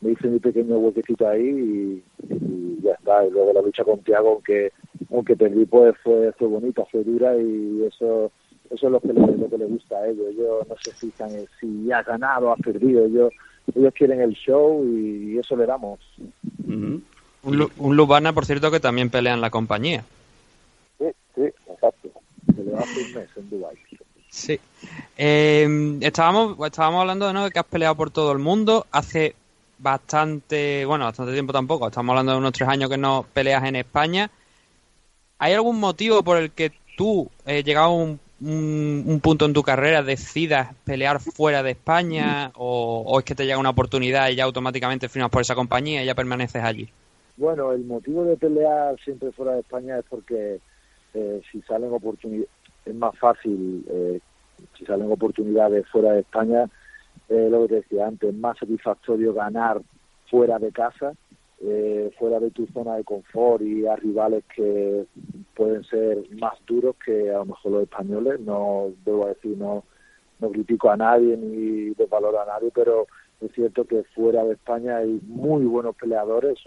me 0.00 0.10
hice 0.10 0.28
mi 0.28 0.38
pequeño 0.38 0.76
huequecito 0.78 1.26
ahí 1.26 1.42
y, 1.48 2.04
y 2.28 2.82
ya 2.82 2.92
está. 2.92 3.24
Y 3.24 3.30
luego 3.30 3.54
la 3.54 3.62
lucha 3.62 3.82
con 3.82 4.00
Tiago, 4.00 4.32
aunque 4.32 4.72
aunque 5.10 5.36
perdí, 5.36 5.64
pues 5.64 5.94
fue, 6.02 6.32
fue 6.32 6.48
bonita, 6.48 6.84
fue 6.90 7.04
dura 7.04 7.36
y 7.36 7.84
eso 7.86 8.30
eso 8.70 8.86
es 8.86 8.92
lo 8.92 9.00
que, 9.00 9.08
le, 9.08 9.20
lo 9.20 9.48
que 9.48 9.58
le 9.58 9.66
gusta 9.66 9.96
a 9.96 10.08
ellos. 10.08 10.26
Ellos 10.30 10.66
no 10.68 10.74
se 10.82 10.92
fijan 10.92 11.30
en 11.30 11.46
si 11.60 11.92
ha 11.92 12.02
ganado 12.02 12.48
o 12.48 12.52
ha 12.52 12.56
perdido. 12.56 13.04
Ellos, 13.04 13.32
ellos 13.74 13.94
quieren 13.94 14.20
el 14.20 14.32
show 14.32 14.84
y 14.84 15.38
eso 15.38 15.56
le 15.56 15.66
damos. 15.66 16.00
Un, 16.66 17.04
un 17.42 17.96
Lubana, 17.96 18.32
por 18.32 18.46
cierto, 18.46 18.70
que 18.70 18.80
también 18.80 19.10
pelea 19.10 19.34
en 19.34 19.40
la 19.40 19.50
compañía. 19.50 20.04
Sí, 20.98 21.06
sí, 21.34 21.42
exacto. 21.42 22.08
Se 22.54 22.64
le 22.64 22.72
va 22.72 22.80
hace 22.80 23.00
un 23.00 23.14
mes 23.14 23.28
en 23.36 23.50
Dubai. 23.50 23.76
Sí. 24.30 24.58
Eh, 25.16 25.98
estábamos, 26.00 26.56
estábamos 26.66 27.02
hablando 27.02 27.32
¿no? 27.32 27.44
de 27.44 27.50
que 27.50 27.58
has 27.60 27.66
peleado 27.66 27.94
por 27.94 28.10
todo 28.10 28.32
el 28.32 28.38
mundo. 28.38 28.86
Hace 28.90 29.34
bastante, 29.78 30.84
bueno, 30.84 31.04
bastante 31.04 31.32
tiempo 31.32 31.52
tampoco. 31.52 31.86
Estamos 31.86 32.12
hablando 32.12 32.32
de 32.32 32.38
unos 32.38 32.52
tres 32.52 32.68
años 32.68 32.90
que 32.90 32.96
no 32.96 33.24
peleas 33.32 33.62
en 33.64 33.76
España. 33.76 34.30
¿Hay 35.38 35.52
algún 35.52 35.78
motivo 35.78 36.22
por 36.22 36.38
el 36.38 36.50
que 36.50 36.72
tú, 36.96 37.30
eh, 37.46 37.62
llegado 37.62 37.86
a 37.86 37.94
un, 37.94 38.20
un- 38.40 39.04
un 39.06 39.20
punto 39.20 39.44
en 39.44 39.52
tu 39.52 39.62
carrera, 39.62 40.02
decidas 40.02 40.74
pelear 40.84 41.20
fuera 41.20 41.62
de 41.62 41.72
España? 41.72 42.50
O, 42.56 43.16
es 43.18 43.24
que 43.24 43.34
te 43.34 43.44
llega 43.44 43.58
una 43.58 43.70
oportunidad 43.70 44.28
y 44.28 44.36
ya 44.36 44.44
automáticamente 44.44 45.08
firmas 45.08 45.30
por 45.30 45.42
esa 45.42 45.54
compañía 45.54 46.02
y 46.02 46.06
ya 46.06 46.14
permaneces 46.14 46.62
allí? 46.62 46.88
Bueno, 47.36 47.72
el 47.72 47.84
motivo 47.84 48.24
de 48.24 48.36
pelear 48.36 48.96
siempre 49.04 49.32
fuera 49.32 49.52
de 49.52 49.60
España 49.60 49.98
es 49.98 50.04
porque 50.08 50.60
eh, 51.14 51.40
si 51.50 51.60
salen 51.62 51.92
oportunidades, 51.92 52.48
es 52.84 52.94
más 52.94 53.16
fácil, 53.18 53.84
eh, 53.88 54.20
si 54.78 54.84
salen 54.84 55.10
oportunidades 55.10 55.86
fuera 55.88 56.12
de 56.12 56.20
España, 56.20 56.68
eh, 57.28 57.48
lo 57.50 57.66
que 57.66 57.76
decía 57.76 58.06
antes, 58.06 58.30
es 58.30 58.36
más 58.36 58.58
satisfactorio 58.58 59.32
ganar 59.32 59.80
fuera 60.30 60.58
de 60.58 60.70
casa, 60.72 61.12
eh, 61.66 62.10
fuera 62.18 62.40
de 62.40 62.50
tu 62.50 62.66
zona 62.68 62.96
de 62.96 63.04
confort 63.04 63.62
y 63.62 63.86
a 63.86 63.96
rivales 63.96 64.44
que 64.54 65.06
pueden 65.54 65.82
ser 65.84 66.18
más 66.38 66.54
duros 66.66 66.96
que 67.04 67.30
a 67.30 67.38
lo 67.38 67.46
mejor 67.46 67.72
los 67.72 67.82
españoles. 67.84 68.40
No 68.40 68.92
debo 69.04 69.26
decir, 69.26 69.56
no, 69.56 69.84
no 70.40 70.50
critico 70.50 70.90
a 70.90 70.96
nadie 70.96 71.36
ni 71.36 71.90
desvaloro 71.94 72.40
a 72.40 72.46
nadie, 72.46 72.70
pero 72.74 73.06
es 73.40 73.50
cierto 73.52 73.86
que 73.86 74.04
fuera 74.14 74.44
de 74.44 74.54
España 74.54 74.98
hay 74.98 75.20
muy 75.26 75.64
buenos 75.64 75.96
peleadores. 75.96 76.58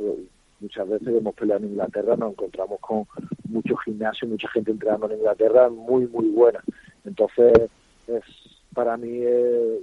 Muchas 0.59 0.89
veces 0.89 1.09
hemos 1.09 1.35
peleado 1.35 1.63
en 1.63 1.71
Inglaterra, 1.71 2.15
nos 2.15 2.31
encontramos 2.31 2.79
con 2.79 3.05
muchos 3.47 3.77
gimnasios, 3.85 4.31
mucha 4.31 4.49
gente 4.49 4.71
entrenando 4.71 5.05
en 5.11 5.19
Inglaterra 5.19 5.69
muy, 5.69 6.07
muy 6.07 6.29
buena. 6.29 6.63
Entonces, 7.05 7.69
es 8.07 8.23
para 8.73 8.97
mí 8.97 9.21
es 9.21 9.79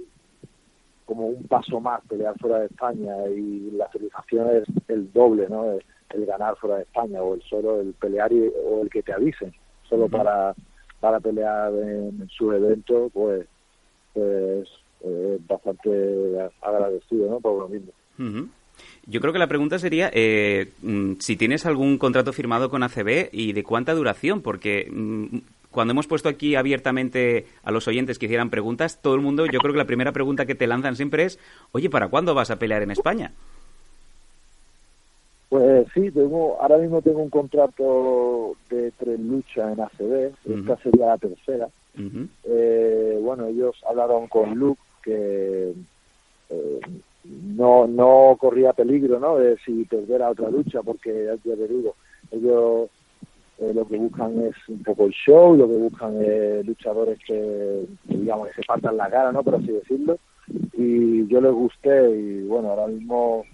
como 1.05 1.27
un 1.27 1.43
paso 1.43 1.79
más 1.79 2.01
pelear 2.09 2.37
fuera 2.39 2.59
de 2.59 2.65
España 2.67 3.13
y 3.29 3.71
la 3.71 3.91
satisfacción 3.91 4.47
es 4.57 4.63
el 4.87 5.11
doble, 5.13 5.47
¿no? 5.49 5.71
El, 5.71 5.83
el 6.11 6.25
ganar 6.25 6.55
fuera 6.57 6.77
de 6.77 6.83
España 6.83 7.21
o 7.21 7.35
el 7.35 7.41
solo 7.43 7.81
el 7.81 7.93
pelear 7.93 8.31
y- 8.31 8.51
o 8.65 8.81
el 8.81 8.89
que 8.89 9.03
te 9.03 9.13
avisen 9.13 9.53
solo 9.89 10.07
para 10.09 10.53
para 10.99 11.19
pelear 11.19 11.71
en 11.73 12.27
sus 12.29 12.53
eventos, 12.55 13.11
pues 13.13 13.45
pues 14.13 14.67
eh, 15.03 15.37
bastante 15.47 16.49
agradecido, 16.61 17.29
¿no? 17.29 17.39
Por 17.39 17.59
lo 17.59 17.67
mismo. 17.67 17.91
Ujú. 18.17 18.47
Yo 19.07 19.21
creo 19.21 19.31
que 19.33 19.39
la 19.39 19.47
pregunta 19.47 19.77
sería 19.77 20.09
eh, 20.13 20.71
mm, 20.81 21.13
si 21.19 21.35
tienes 21.37 21.65
algún 21.65 21.97
contrato 21.97 22.33
firmado 22.33 22.69
con 22.69 22.81
ACB 22.83 23.29
y 23.31 23.53
de 23.53 23.63
cuánta 23.63 23.93
duración, 23.93 24.41
porque 24.41 24.89
mm, 24.91 25.37
cuando 25.75 25.91
hemos 25.91 26.07
puesto 26.07 26.29
aquí 26.29 26.55
abiertamente 26.55 27.45
a 27.63 27.71
los 27.71 27.87
oyentes 27.87 28.17
que 28.17 28.25
hicieran 28.25 28.49
preguntas, 28.49 28.99
todo 29.01 29.13
el 29.13 29.21
mundo, 29.21 29.45
yo 29.45 29.59
creo 29.59 29.73
que 29.73 29.77
la 29.77 29.85
primera 29.85 30.13
pregunta 30.13 30.47
que 30.47 30.55
te 30.55 30.65
lanzan 30.65 30.95
siempre 30.95 31.25
es, 31.25 31.37
oye, 31.73 31.89
¿para 31.89 32.07
cuándo 32.07 32.33
vas 32.33 32.49
a 32.49 32.57
pelear 32.57 32.81
en 32.81 32.91
España? 32.91 33.31
Pues 35.49 35.85
sí, 35.93 36.09
tengo, 36.11 36.59
ahora 36.59 36.77
mismo 36.77 37.01
tengo 37.01 37.21
un 37.21 37.29
contrato 37.29 38.55
de 38.69 38.91
tres 38.97 39.19
luchas 39.19 39.73
en 39.73 39.81
ACB, 39.81 40.33
esta 40.45 40.73
Ujú. 40.73 40.81
sería 40.81 41.05
la 41.07 41.17
tercera. 41.17 41.69
Eh, 42.45 43.19
bueno, 43.21 43.45
ellos 43.47 43.75
hablaron 43.87 44.27
con 44.27 44.55
Luke 44.55 44.81
que 45.03 45.73
eh, 46.49 46.79
no 47.23 47.87
no 47.87 48.37
corría 48.39 48.73
peligro, 48.73 49.19
¿no? 49.19 49.37
De 49.37 49.57
si 49.65 49.85
perdiera 49.85 50.29
otra 50.29 50.49
lucha, 50.49 50.81
porque 50.83 51.25
ya 51.25 51.55
te 51.55 51.67
digo, 51.67 51.95
ellos 52.31 52.89
eh, 53.59 53.71
lo 53.73 53.87
que 53.87 53.97
buscan 53.97 54.41
es 54.41 54.55
un 54.67 54.83
poco 54.83 55.05
el 55.05 55.13
show, 55.13 55.55
lo 55.55 55.67
que 55.69 55.77
buscan 55.77 56.21
es 56.21 56.65
luchadores 56.65 57.17
que, 57.25 57.85
digamos, 58.05 58.49
que 58.49 58.55
se 58.55 58.63
partan 58.63 58.97
la 58.97 59.09
cara, 59.09 59.31
¿no? 59.31 59.43
Por 59.43 59.55
así 59.55 59.67
decirlo. 59.67 60.17
Y 60.73 61.25
yo 61.27 61.39
les 61.41 61.53
gusté 61.53 62.11
y 62.11 62.43
bueno, 62.43 62.69
ahora 62.69 62.87
mismo 62.87 63.45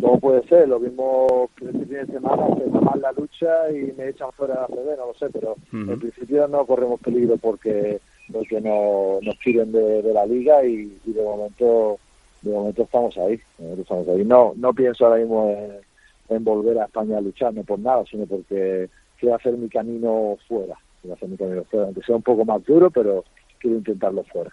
todo 0.00 0.18
puede 0.18 0.46
ser, 0.46 0.68
lo 0.68 0.78
mismo 0.78 1.50
que 1.56 1.66
este 1.66 1.78
fin 1.86 1.88
de 1.88 2.06
semana, 2.06 2.46
que 2.56 2.70
mal 2.70 3.00
la 3.00 3.12
lucha 3.12 3.70
y 3.70 3.92
me 3.96 4.08
echan 4.08 4.30
fuera 4.32 4.54
de 4.54 4.60
la 4.60 4.66
CD, 4.68 4.96
no 4.96 5.06
lo 5.06 5.14
sé, 5.14 5.26
pero 5.30 5.56
en 5.72 5.98
principio 5.98 6.46
no 6.48 6.64
corremos 6.64 7.00
peligro 7.00 7.36
porque 7.36 8.00
porque 8.30 8.60
no, 8.60 9.18
nos 9.22 9.38
tiren 9.38 9.72
de, 9.72 10.02
de 10.02 10.12
la 10.12 10.26
liga 10.26 10.62
y, 10.64 10.98
y 11.04 11.12
de 11.12 11.22
momento 11.22 11.98
de 12.42 12.52
momento 12.52 12.82
estamos 12.82 13.16
ahí, 13.18 13.36
de 13.36 13.64
momento 13.64 13.82
estamos 13.82 14.08
ahí. 14.08 14.24
No 14.24 14.52
no 14.56 14.72
pienso 14.72 15.06
ahora 15.06 15.18
mismo 15.18 15.50
en, 15.50 15.87
en 16.28 16.44
volver 16.44 16.78
a 16.78 16.84
España 16.84 17.18
a 17.18 17.20
luchar, 17.20 17.54
no 17.54 17.64
por 17.64 17.78
nada, 17.78 18.04
sino 18.10 18.26
porque 18.26 18.88
quiero 19.18 19.34
hacer 19.34 19.52
mi 19.54 19.68
camino 19.68 20.36
fuera, 20.46 20.76
quiero 21.00 21.14
hacer 21.14 21.28
mi 21.28 21.36
camino 21.36 21.64
fuera, 21.64 21.86
aunque 21.86 22.02
sea 22.02 22.16
un 22.16 22.22
poco 22.22 22.44
más 22.44 22.64
duro, 22.64 22.90
pero 22.90 23.24
quiero 23.58 23.78
intentarlo 23.78 24.24
fuera. 24.24 24.50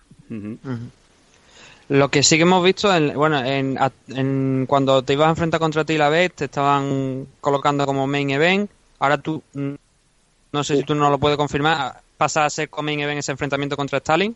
Lo 1.89 2.10
que 2.10 2.24
sí 2.24 2.38
que 2.38 2.44
hemos 2.44 2.63
visto, 2.63 2.94
en, 2.96 3.13
bueno, 3.13 3.44
en- 3.44 4.65
cuando 4.67 5.03
te 5.03 5.13
ibas 5.13 5.27
a 5.27 5.32
enfrentar 5.32 5.60
contra 5.60 5.86
ti 5.86 5.98
la 5.98 6.10
vez, 6.10 6.34
te 6.34 6.46
estaban 6.46 7.27
colocando 7.41 7.86
como 7.86 8.08
main 8.08 8.29
event. 8.32 8.70
Ahora 9.00 9.17
tú, 9.20 9.44
mm, 9.53 9.74
no 10.53 10.63
sé 10.63 10.77
si 10.77 10.84
tú 10.84 10.96
no 10.96 11.10
lo 11.12 11.20
puedes 11.20 11.38
confirmar, 11.38 12.01
pasa 12.17 12.46
a 12.46 12.50
ser 12.50 12.70
como 12.70 12.86
main 12.88 13.01
event 13.01 13.20
ese 13.20 13.32
enfrentamiento 13.34 13.75
contra 13.75 14.00
Stalin. 14.00 14.36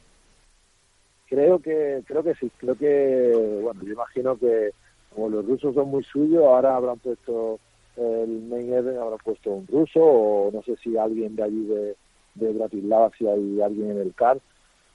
Creo 1.27 1.59
que 1.59 2.01
creo 2.05 2.23
que 2.23 2.33
sí, 2.35 2.51
creo 2.57 2.75
que 2.75 3.31
bueno, 3.61 3.81
yo 3.83 3.93
imagino 3.93 4.35
que 4.37 4.71
como 5.19 5.29
los 5.29 5.45
rusos 5.45 5.75
son 5.75 5.89
muy 5.89 6.03
suyos, 6.03 6.45
ahora 6.45 6.77
habrán 6.77 6.97
puesto 6.99 7.59
el 7.97 8.41
main 8.43 8.71
event, 8.73 8.97
habrán 8.97 9.19
puesto 9.21 9.51
un 9.51 9.67
ruso 9.67 9.99
o 10.01 10.51
no 10.51 10.63
sé 10.63 10.77
si 10.77 10.95
alguien 10.95 11.35
de 11.35 11.43
allí 11.43 11.65
de, 11.65 11.95
de 12.35 12.53
Bratislava, 12.53 13.11
si 13.17 13.27
hay 13.27 13.59
alguien 13.59 13.91
en 13.91 13.97
el 13.99 14.13
CAR, 14.13 14.39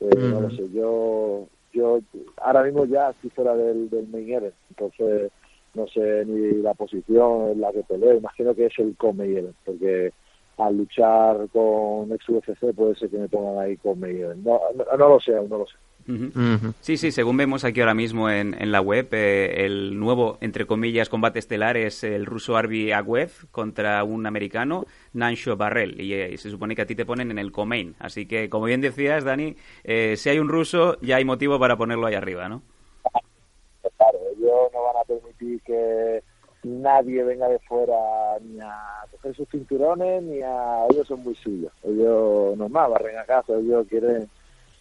eh, 0.00 0.08
no 0.16 0.40
lo 0.40 0.50
sé, 0.50 0.70
yo 0.72 1.46
yo 1.74 1.98
ahora 2.38 2.62
mismo 2.62 2.86
ya 2.86 3.10
estoy 3.10 3.30
fuera 3.30 3.54
del, 3.54 3.90
del 3.90 4.08
main 4.08 4.32
event, 4.32 4.54
entonces 4.70 5.30
no 5.74 5.86
sé 5.88 6.24
ni 6.24 6.62
la 6.62 6.72
posición 6.72 7.50
en 7.50 7.60
la 7.60 7.70
que 7.72 7.82
peleo, 7.82 8.16
imagino 8.16 8.54
que 8.54 8.66
es 8.66 8.78
el 8.78 8.96
co-main 8.96 9.36
event, 9.36 9.56
porque 9.66 10.10
al 10.56 10.76
luchar 10.76 11.48
con 11.52 12.10
ex 12.12 12.26
UFC 12.28 12.72
puede 12.74 12.94
ser 12.94 13.10
que 13.10 13.18
me 13.18 13.28
pongan 13.28 13.58
ahí 13.58 13.76
con 13.76 14.00
main 14.00 14.20
event, 14.20 14.42
no, 14.42 14.58
no, 14.74 14.84
no 14.96 15.08
lo 15.10 15.20
sé, 15.20 15.36
aún 15.36 15.50
no 15.50 15.58
lo 15.58 15.66
sé. 15.66 15.74
Ujú. 16.06 16.74
Sí, 16.80 16.98
sí, 16.98 17.10
según 17.12 17.38
vemos 17.38 17.64
aquí 17.64 17.80
ahora 17.80 17.94
mismo 17.94 18.28
en, 18.28 18.54
en 18.60 18.72
la 18.72 18.80
web, 18.82 19.08
eh, 19.12 19.64
el 19.64 19.98
nuevo, 19.98 20.36
entre 20.42 20.66
comillas, 20.66 21.08
combate 21.08 21.38
estelar 21.38 21.78
es 21.78 22.04
el 22.04 22.26
ruso 22.26 22.56
Arbi 22.56 22.92
Agüev 22.92 23.48
contra 23.50 24.04
un 24.04 24.26
americano, 24.26 24.84
Nansho 25.14 25.56
Barrel. 25.56 25.98
Y, 26.00 26.12
eh, 26.12 26.36
se 26.36 26.50
supone 26.50 26.76
que 26.76 26.82
a 26.82 26.86
ti 26.86 26.94
te 26.94 27.06
ponen 27.06 27.30
en 27.30 27.38
el 27.38 27.52
Comain. 27.52 27.94
Así 27.98 28.26
que, 28.26 28.50
como 28.50 28.66
bien 28.66 28.82
decías, 28.82 29.24
Dani, 29.24 29.56
eh, 29.82 30.16
si 30.18 30.28
hay 30.28 30.38
un 30.38 30.48
ruso, 30.48 30.98
ya 31.00 31.16
hay 31.16 31.24
motivo 31.24 31.58
para 31.58 31.76
ponerlo 31.76 32.06
ahí 32.06 32.14
arriba, 32.14 32.48
¿no? 32.48 32.62
Claro, 33.96 34.18
ellos 34.36 34.70
no 34.74 34.82
van 34.82 34.96
a 35.00 35.04
permitir 35.06 35.62
que 35.62 36.22
nadie 36.64 37.22
venga 37.24 37.48
de 37.48 37.58
fuera 37.60 37.94
ni 38.42 38.60
a 38.60 39.06
coger 39.10 39.34
sus 39.34 39.48
cinturones, 39.48 40.22
ni 40.22 40.42
a... 40.42 40.86
Ellos 40.90 41.08
son 41.08 41.20
muy 41.20 41.34
suyos. 41.34 41.72
Ellos, 41.82 42.56
normal, 42.58 42.90
barren 42.90 43.18
a 43.18 43.24
casa, 43.24 43.54
ellos 43.54 43.86
quieren 43.88 44.28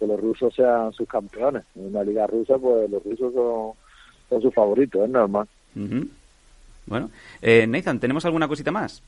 que 0.03 0.07
los 0.13 0.19
rusos 0.19 0.53
sean 0.53 0.91
sus 0.93 1.07
campeones. 1.07 1.63
En 1.75 1.93
la 1.93 2.03
liga 2.03 2.27
rusa, 2.27 2.57
pues 2.57 2.89
los 2.89 3.03
rusos 3.03 3.33
son, 3.33 3.71
son 4.29 4.41
sus 4.41 4.53
favoritos, 4.53 5.03
es 5.03 5.09
normal. 5.09 5.47
Ujú. 5.75 6.07
Bueno, 6.85 7.09
eh, 7.41 7.65
Nathan, 7.67 7.99
¿tenemos 7.99 8.25
alguna 8.25 8.47
cosita 8.47 8.71
más? 8.71 9.01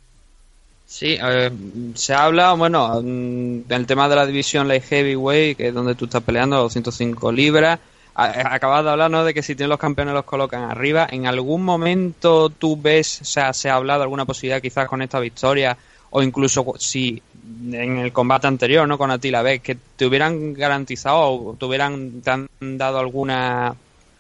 Sí, 0.88 1.18
eh, 1.22 1.52
se 1.96 2.14
habla, 2.14 2.54
bueno, 2.54 3.02
mm, 3.02 3.62
del 3.68 3.86
tema 3.88 4.08
de 4.08 4.16
la 4.16 4.26
división 4.26 4.68
light 4.68 4.84
heavyweight, 4.84 5.58
que 5.58 5.68
es 5.70 5.74
donde 5.74 5.96
tú 5.96 6.06
estás 6.06 6.24
peleando, 6.24 6.58
205 6.58 7.32
libras. 7.32 7.80
A- 8.14 8.54
Acabas 8.54 8.84
de 8.86 8.92
hablar, 8.92 9.12
¿no? 9.12 9.26
De 9.26 9.34
que 9.34 9.42
si 9.44 9.56
tienes 9.56 9.70
los 9.72 9.80
campeones 9.80 10.14
los 10.14 10.24
colocan 10.24 10.64
arriba. 10.64 11.06
¿En 11.12 11.26
algún 11.28 11.64
momento 11.66 12.50
tú 12.50 12.80
ves, 12.82 13.20
o 13.22 13.26
sea, 13.26 13.52
se 13.52 13.70
ha 13.70 13.76
hablado 13.76 14.00
de 14.00 14.04
alguna 14.04 14.24
posibilidad 14.26 14.62
quizás 14.62 14.88
con 14.88 15.02
esta 15.02 15.20
victoria, 15.20 15.76
o 16.18 16.24
incluso 16.24 16.76
si 16.78 17.22
en 17.74 17.98
el 17.98 18.14
combate 18.14 18.48
anterior, 18.48 18.88
¿no? 18.88 18.98
Con 18.98 19.12
Attila 19.12 19.42
Beck, 19.42 19.62
que 19.62 19.78
te 19.98 20.06
hubieran 20.06 20.54
garantizado 20.54 21.20
o 21.20 21.56
te 21.60 21.66
hubieran 21.66 22.22
te 22.22 22.32
han 22.32 22.48
dado 22.60 23.00
alguna 23.00 23.76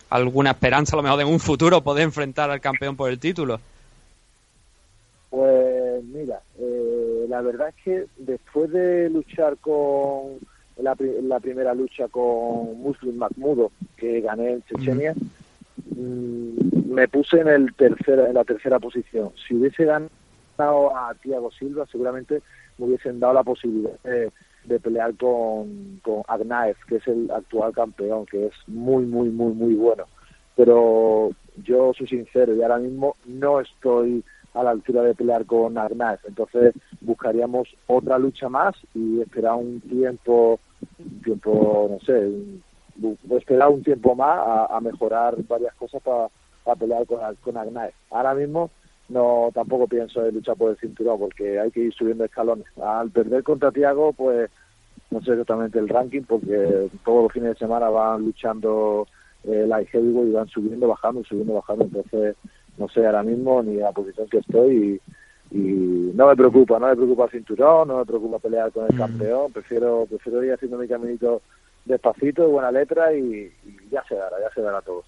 alguna 0.09 0.51
esperanza 0.51 0.93
a 0.93 0.97
lo 0.97 1.03
mejor 1.03 1.19
de 1.19 1.23
un 1.23 1.39
futuro 1.39 1.79
poder 1.79 2.03
enfrentar 2.03 2.51
al 2.51 2.59
campeón 2.59 2.97
por 2.97 3.09
el 3.09 3.17
título? 3.17 3.61
Pues 5.29 6.03
mira, 6.03 6.41
eh, 6.59 7.27
la 7.29 7.39
verdad 7.39 7.69
es 7.69 7.75
que 7.81 8.05
después 8.17 8.71
de 8.71 9.09
luchar 9.09 9.55
con 9.55 10.39
la, 10.77 10.97
la 11.23 11.39
primera 11.39 11.73
lucha 11.73 12.09
con 12.09 12.77
Muslim 12.77 13.15
Mahmudo, 13.15 13.71
que 13.95 14.19
gané 14.19 14.51
en 14.51 14.63
Chechenia, 14.63 15.13
mm, 15.91 16.93
me 16.93 17.07
puse 17.07 17.39
en 17.39 17.47
el 17.47 17.73
tercera, 17.73 18.27
en 18.27 18.33
la 18.33 18.43
tercera 18.43 18.79
posición. 18.79 19.31
Si 19.47 19.55
hubiese 19.55 19.85
ganado 19.85 20.09
a 20.57 21.13
Thiago 21.21 21.51
Silva, 21.51 21.85
seguramente 21.91 22.41
me 22.77 22.85
hubiesen 22.87 23.19
dado 23.19 23.33
la 23.33 23.43
posibilidad 23.43 23.97
de, 24.03 24.79
pelear 24.79 25.15
con, 25.15 25.99
con 26.03 26.23
Agnaez, 26.27 26.77
que 26.87 26.97
es 26.97 27.07
el 27.07 27.29
actual 27.31 27.71
campeón, 27.73 28.25
que 28.25 28.47
es 28.47 28.53
muy, 28.67 29.05
muy, 29.05 29.29
muy, 29.29 29.53
muy 29.53 29.75
bueno. 29.75 30.05
Pero 30.55 31.31
yo 31.63 31.93
soy 31.93 32.07
sincero 32.07 32.55
y 32.55 32.61
ahora 32.61 32.79
mismo 32.79 33.15
no 33.25 33.59
estoy 33.59 34.23
a 34.55 34.63
la 34.63 34.71
altura 34.71 35.03
de 35.03 35.13
pelear 35.13 35.45
con 35.45 35.77
Arnaz. 35.77 36.19
Entonces 36.25 36.73
buscaríamos 37.01 37.67
otra 37.87 38.17
lucha 38.17 38.49
más 38.49 38.75
y 38.93 39.21
esperar 39.21 39.55
un 39.55 39.81
tiempo, 39.81 40.59
un 40.97 41.21
tiempo, 41.21 41.87
no 41.91 41.99
sé, 41.99 42.31
esperar 43.37 43.69
un 43.69 43.83
tiempo 43.83 44.15
más 44.15 44.69
a, 44.71 44.79
mejorar 44.79 45.35
varias 45.47 45.75
cosas 45.75 46.01
para 46.01 46.75
pelear 46.77 47.05
con, 47.05 47.19
con 47.41 47.57
Arnaz. 47.57 47.91
Ahora 48.09 48.33
mismo 48.33 48.71
no 49.09 49.49
tampoco 49.53 49.87
pienso 49.87 50.25
en 50.25 50.35
luchar 50.35 50.55
por 50.55 50.71
el 50.71 50.77
cinturón 50.77 51.19
porque 51.19 51.59
hay 51.59 51.71
que 51.71 51.81
ir 51.81 51.93
subiendo 51.93 52.25
escalones. 52.25 52.65
Al 52.81 53.11
perder 53.11 53.43
contra 53.43 53.71
Tiago, 53.71 54.13
pues 54.13 54.49
no 55.11 55.21
sé 55.21 55.31
exactamente 55.31 55.79
el 55.79 55.89
ranking 55.89 56.23
porque 56.23 56.89
todos 57.03 57.23
los 57.23 57.31
fines 57.31 57.49
de 57.49 57.59
semana 57.59 57.89
van 57.89 58.23
luchando 58.25 59.07
eh, 59.43 59.65
light 59.67 59.87
heavyweight 59.89 60.29
y 60.29 60.33
van 60.33 60.47
subiendo, 60.47 60.87
bajando, 60.87 61.23
subiendo, 61.23 61.53
bajando. 61.53 61.85
Entonces, 61.85 62.35
no 62.77 62.89
sé 62.89 63.05
ahora 63.05 63.23
mismo 63.23 63.61
ni 63.61 63.75
la 63.75 63.91
posición 63.91 64.27
que 64.27 64.39
estoy 64.39 64.99
y, 65.51 65.57
y 65.57 66.11
no 66.15 66.27
me 66.27 66.35
preocupa, 66.35 66.79
no 66.79 66.87
me 66.87 66.95
preocupa 66.95 67.25
el 67.25 67.31
cinturón, 67.31 67.87
no 67.87 67.99
me 67.99 68.05
preocupa 68.05 68.39
pelear 68.39 68.71
con 68.71 68.85
el 68.89 68.97
campeón, 68.97 69.51
prefiero 69.53 70.05
prefiero 70.09 70.43
ir 70.43 70.53
haciendo 70.53 70.77
mi 70.77 70.87
caminito 70.87 71.41
despacito, 71.85 72.41
de 72.43 72.47
buena 72.49 72.71
letra 72.71 73.13
y, 73.15 73.51
ya 73.91 74.03
se 74.09 74.15
dará, 74.15 74.37
ya 74.41 74.53
se 74.53 74.61
dará 74.61 74.81
todo. 74.81 75.03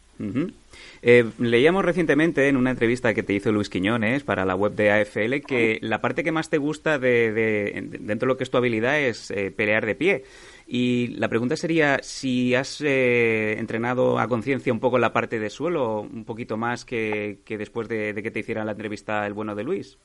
Eh, 1.01 1.25
leíamos 1.39 1.85
recientemente 1.85 2.47
en 2.47 2.57
una 2.57 2.71
entrevista 2.71 3.13
que 3.13 3.21
te 3.23 3.33
hizo 3.33 3.51
Luis 3.51 3.69
Quiñones 3.69 4.23
para 4.23 4.45
la 4.45 4.55
web 4.55 4.73
de 4.73 4.91
AFL 4.91 5.41
que 5.45 5.77
la 5.81 6.01
parte 6.01 6.23
que 6.23 6.31
más 6.31 6.49
te 6.49 6.57
gusta 6.57 6.97
de, 6.97 7.31
de- 7.33 7.87
dentro 7.99 8.27
de 8.27 8.33
lo 8.33 8.37
que 8.37 8.43
es 8.43 8.49
tu 8.49 8.57
habilidad 8.57 8.99
es 8.99 9.29
eh, 9.31 9.51
pelear 9.51 9.85
de 9.85 9.95
pie. 9.95 10.23
Y 10.67 11.07
la 11.17 11.29
pregunta 11.29 11.55
sería 11.55 11.99
si 12.01 12.53
has 12.55 12.81
eh, 12.81 13.57
entrenado 13.59 14.19
a 14.19 14.27
conciencia 14.27 14.73
un 14.73 14.79
poco 14.79 14.97
la 14.99 15.13
parte 15.13 15.39
de 15.39 15.49
suelo, 15.49 16.01
un 16.01 16.25
poquito 16.25 16.57
más 16.57 16.83
que, 16.83 17.39
que 17.45 17.57
después 17.57 17.87
de, 17.87 18.13
de 18.13 18.23
que 18.23 18.31
te 18.31 18.39
hiciera 18.39 18.65
la 18.65 18.71
entrevista 18.71 19.25
el 19.27 19.33
bueno 19.33 19.55
de 19.55 19.63
Luis. 19.63 19.97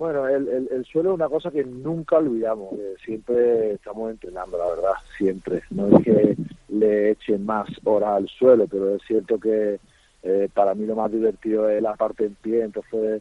Bueno, 0.00 0.26
el, 0.26 0.48
el, 0.48 0.68
el 0.72 0.84
suelo 0.86 1.10
es 1.10 1.16
una 1.16 1.28
cosa 1.28 1.50
que 1.50 1.62
nunca 1.62 2.16
olvidamos, 2.16 2.72
eh, 2.72 2.94
siempre 3.04 3.72
estamos 3.72 4.10
entrenando, 4.10 4.56
la 4.56 4.70
verdad, 4.70 4.94
siempre. 5.18 5.60
No 5.68 5.88
es 5.88 6.02
que 6.02 6.36
le 6.70 7.10
echen 7.10 7.44
más 7.44 7.68
horas 7.84 8.12
al 8.16 8.26
suelo, 8.28 8.66
pero 8.66 8.94
es 8.94 9.02
cierto 9.06 9.38
que 9.38 9.78
eh, 10.22 10.48
para 10.54 10.74
mí 10.74 10.86
lo 10.86 10.96
más 10.96 11.12
divertido 11.12 11.68
es 11.68 11.82
la 11.82 11.96
parte 11.96 12.24
en 12.24 12.34
pie, 12.36 12.62
entonces 12.62 13.20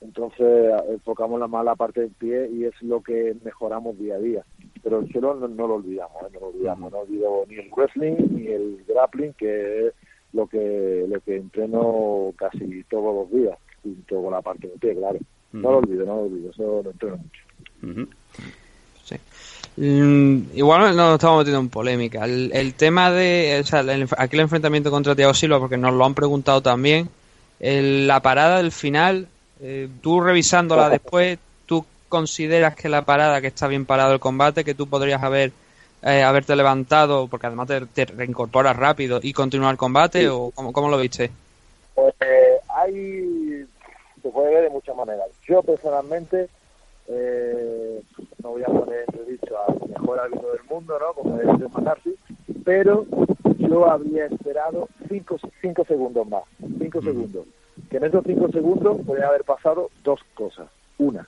entonces 0.00 0.72
enfocamos 0.88 1.38
la 1.38 1.48
más 1.48 1.66
la 1.66 1.76
parte 1.76 2.04
en 2.04 2.14
pie 2.14 2.48
y 2.50 2.64
es 2.64 2.72
lo 2.80 3.02
que 3.02 3.36
mejoramos 3.44 3.98
día 3.98 4.14
a 4.14 4.20
día. 4.20 4.46
Pero 4.82 5.00
el 5.00 5.12
suelo 5.12 5.34
no, 5.34 5.48
no 5.48 5.68
lo 5.68 5.74
olvidamos, 5.74 6.22
¿eh? 6.22 6.30
no 6.32 6.40
lo 6.40 6.46
olvidamos, 6.46 6.90
no 6.90 6.98
olvido 7.00 7.44
ni 7.46 7.56
el 7.56 7.70
wrestling 7.76 8.16
ni 8.30 8.46
el 8.46 8.82
grappling, 8.88 9.34
que 9.34 9.88
es 9.88 9.94
lo 10.32 10.46
que, 10.46 11.04
lo 11.06 11.20
que 11.20 11.36
entreno 11.36 12.32
casi 12.38 12.84
todos 12.84 13.14
los 13.14 13.30
días, 13.30 13.58
junto 13.82 14.22
con 14.22 14.32
la 14.32 14.40
parte 14.40 14.68
de 14.68 14.78
pie, 14.78 14.96
claro. 14.96 15.18
No 15.52 15.70
lo 15.72 15.78
olvido, 15.78 16.06
no 16.06 16.16
lo 16.16 16.22
olvido, 16.22 16.50
eso 16.50 16.82
lo 16.82 16.90
entreno 16.90 17.16
mucho. 17.18 17.42
Ujú. 17.82 18.08
Sí. 19.04 19.16
Mm, 19.76 20.56
igual 20.56 20.96
nos 20.96 21.14
estamos 21.14 21.38
metiendo 21.38 21.60
en 21.60 21.68
polémica. 21.68 22.24
El, 22.24 22.50
el 22.54 22.74
tema 22.74 23.10
de. 23.10 23.60
O 23.62 23.66
sea, 23.66 23.80
el, 23.80 24.06
aquí 24.16 24.36
el 24.36 24.40
enfrentamiento 24.42 24.90
contra 24.90 25.14
Thiago 25.14 25.34
Silva, 25.34 25.58
porque 25.58 25.76
nos 25.76 25.94
lo 25.94 26.04
han 26.04 26.14
preguntado 26.14 26.60
también. 26.62 27.08
el- 27.60 28.06
la 28.08 28.20
parada 28.20 28.56
del 28.58 28.72
final, 28.72 29.28
eh, 29.60 29.88
tú 30.02 30.20
revisándola 30.20 30.88
después, 30.90 31.38
¿tú 31.66 31.84
consideras 32.08 32.74
que 32.74 32.88
la 32.88 33.02
parada, 33.04 33.40
que 33.40 33.46
está 33.48 33.68
bien 33.68 33.86
parado 33.86 34.12
el 34.14 34.20
combate, 34.20 34.64
que 34.64 34.74
tú 34.74 34.86
podrías 34.88 35.22
haber 35.22 35.52
eh, 36.02 36.22
haberte 36.24 36.56
levantado, 36.56 37.28
porque 37.28 37.46
además 37.46 37.68
te, 37.68 37.80
te 37.86 38.04
reincorporas 38.06 38.74
rápido 38.76 39.20
y 39.22 39.32
continuar 39.32 39.70
el 39.72 39.78
combate, 39.78 40.28
o 40.28 40.50
cómo, 40.52 40.72
cómo 40.72 40.88
lo 40.88 40.98
viste? 40.98 41.30
Pues 41.94 42.12
eh, 42.20 42.56
hay, 42.74 42.94
se 44.22 44.30
puede 44.30 44.54
ver 44.54 44.64
de 44.64 44.70
muchas 44.70 44.96
maneras. 44.96 45.28
Yo 45.46 45.62
personalmente 45.62 46.48
eh, 47.08 48.02
no 48.42 48.50
voy 48.50 48.62
a 48.62 48.66
poner 48.66 49.04
entredicho 49.06 49.56
al 49.66 49.88
mejor 49.88 50.20
árbitro 50.20 50.52
del 50.52 50.64
mundo, 50.68 50.98
¿no? 50.98 51.12
Como 51.14 51.40
es 51.40 51.58
de 51.58 51.68
McCarthy, 51.68 52.14
pero 52.64 53.06
yo 53.58 53.90
habría 53.90 54.26
esperado 54.26 54.88
cinco, 55.08 55.36
cinco 55.60 55.84
segundos 55.84 56.26
más, 56.28 56.44
cinco 56.78 57.02
segundos. 57.02 57.46
Que 57.90 57.96
en 57.96 58.04
esos 58.04 58.24
cinco 58.26 58.48
segundos 58.50 58.98
podría 59.04 59.28
haber 59.28 59.44
pasado 59.44 59.90
dos 60.04 60.20
cosas. 60.34 60.68
Una, 60.98 61.26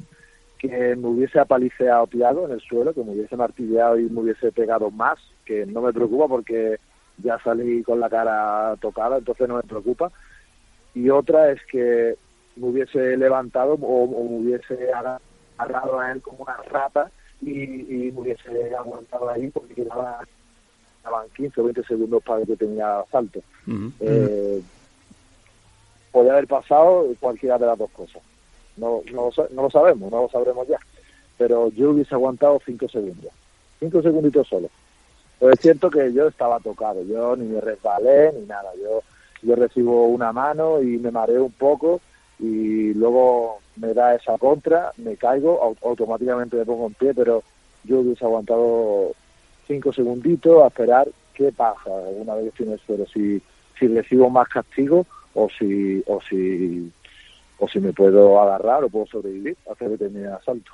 que 0.58 0.94
me 0.96 1.08
hubiese 1.08 1.38
apaliceado 1.40 2.06
Tiago 2.06 2.46
en 2.46 2.52
el 2.52 2.60
suelo, 2.60 2.94
que 2.94 3.02
me 3.02 3.12
hubiese 3.12 3.36
martilleado 3.36 3.98
y 3.98 4.08
me 4.08 4.20
hubiese 4.20 4.52
pegado 4.52 4.90
más, 4.90 5.18
que 5.44 5.66
no 5.66 5.80
me 5.80 5.92
preocupa 5.92 6.28
porque 6.28 6.78
ya 7.18 7.38
salí 7.40 7.82
con 7.82 8.00
la 8.00 8.08
cara 8.08 8.76
tocada, 8.80 9.18
entonces 9.18 9.48
no 9.48 9.56
me 9.56 9.62
preocupa. 9.62 10.10
Y 10.94 11.10
otra 11.10 11.50
es 11.50 11.60
que 11.70 12.16
me 12.56 12.68
hubiese 12.68 13.16
levantado 13.16 13.74
o, 13.74 14.04
o 14.04 14.24
me 14.28 14.38
hubiese 14.38 14.92
aga- 14.92 15.20
agarrado 15.58 15.98
a 16.00 16.12
él 16.12 16.22
como 16.22 16.44
una 16.44 16.56
rata 16.70 17.10
y, 17.40 17.50
y 17.62 18.12
me 18.12 18.20
hubiese 18.20 18.74
aguantado 18.74 19.28
ahí 19.28 19.48
porque 19.50 19.74
quedaba, 19.74 20.24
quedaban 21.02 21.28
15 21.36 21.60
o 21.60 21.64
20 21.64 21.82
segundos 21.84 22.22
para 22.22 22.44
que 22.44 22.56
tenía 22.56 23.04
salto. 23.10 23.40
Ujú. 23.66 23.92
Eh, 24.00 24.62
podría 26.12 26.32
haber 26.32 26.46
pasado 26.46 27.06
cualquiera 27.20 27.58
de 27.58 27.66
las 27.66 27.78
dos 27.78 27.90
cosas. 27.90 28.22
No, 28.76 29.02
no, 29.12 29.30
no 29.50 29.62
lo 29.62 29.70
sabemos, 29.70 30.10
no 30.10 30.22
lo 30.22 30.28
sabremos 30.28 30.66
ya. 30.68 30.78
Pero 31.36 31.70
yo 31.70 31.90
hubiese 31.90 32.14
aguantado 32.14 32.60
cinco 32.64 32.88
segundos. 32.88 33.32
Cinco 33.80 34.00
segunditos 34.02 34.46
solo. 34.48 34.68
Pero 35.38 35.52
es 35.52 35.60
cierto 35.60 35.90
que 35.90 36.12
yo 36.12 36.28
estaba 36.28 36.60
tocado. 36.60 37.02
Yo 37.02 37.34
ni 37.36 37.46
me 37.46 37.60
resbalé 37.60 38.32
ni 38.32 38.46
nada. 38.46 38.70
Yo, 38.80 39.02
yo 39.42 39.56
recibo 39.56 40.06
una 40.06 40.32
mano 40.32 40.80
y 40.80 40.96
me 40.98 41.10
mareo 41.10 41.44
un 41.44 41.52
poco 41.52 42.00
y 42.38 42.92
luego 42.94 43.58
me 43.76 43.94
da 43.94 44.14
esa 44.14 44.36
contra, 44.38 44.92
me 44.98 45.16
caigo, 45.16 45.60
au- 45.62 45.76
automáticamente 45.88 46.56
me 46.56 46.64
pongo 46.64 46.86
en 46.88 46.94
pie, 46.94 47.14
pero 47.14 47.42
yo 47.84 48.00
hubiese 48.00 48.24
aguantado 48.24 49.12
cinco 49.66 49.92
segunditos 49.92 50.62
a 50.62 50.68
esperar 50.68 51.08
qué 51.34 51.52
pasa 51.52 51.90
una 51.90 52.34
vez 52.34 52.44
que 52.44 52.48
estoy 52.50 52.66
en 52.66 52.72
el 52.72 52.80
suelo, 52.80 53.06
si, 53.06 53.42
si 53.78 53.88
recibo 53.88 54.30
más 54.30 54.48
castigo 54.48 55.06
o 55.34 55.48
si, 55.58 56.02
o 56.06 56.20
si, 56.20 56.90
o 57.58 57.68
si 57.68 57.80
me 57.80 57.92
puedo 57.92 58.40
agarrar 58.40 58.84
o 58.84 58.88
puedo 58.88 59.06
sobrevivir 59.06 59.56
termine 59.98 60.26
el 60.28 60.32
asalto. 60.34 60.72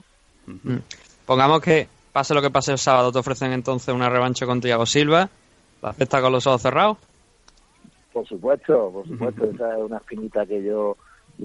Pongamos 1.27 1.61
que 1.61 1.89
pase 2.13 2.35
lo 2.35 2.43
que 2.43 2.51
pase 2.51 2.73
el 2.73 2.79
sábado, 2.79 3.13
te 3.13 3.19
ofrecen 3.19 3.53
entonces 3.53 3.95
una 3.95 4.09
revancha 4.11 4.47
con 4.47 4.61
Thiago 4.61 4.87
Silva. 4.87 5.29
¿La 5.83 5.91
aceptas 5.91 6.21
con 6.21 6.33
los 6.33 6.47
ojos 6.47 6.61
cerrados? 6.63 6.99
Por 8.13 8.27
supuesto, 8.27 8.91
por 8.93 9.07
supuesto. 9.07 9.45
Esa 9.45 9.77
es 9.79 9.83
una 9.83 9.97
espinita 9.99 10.45
que 10.45 10.63
yo 10.63 10.97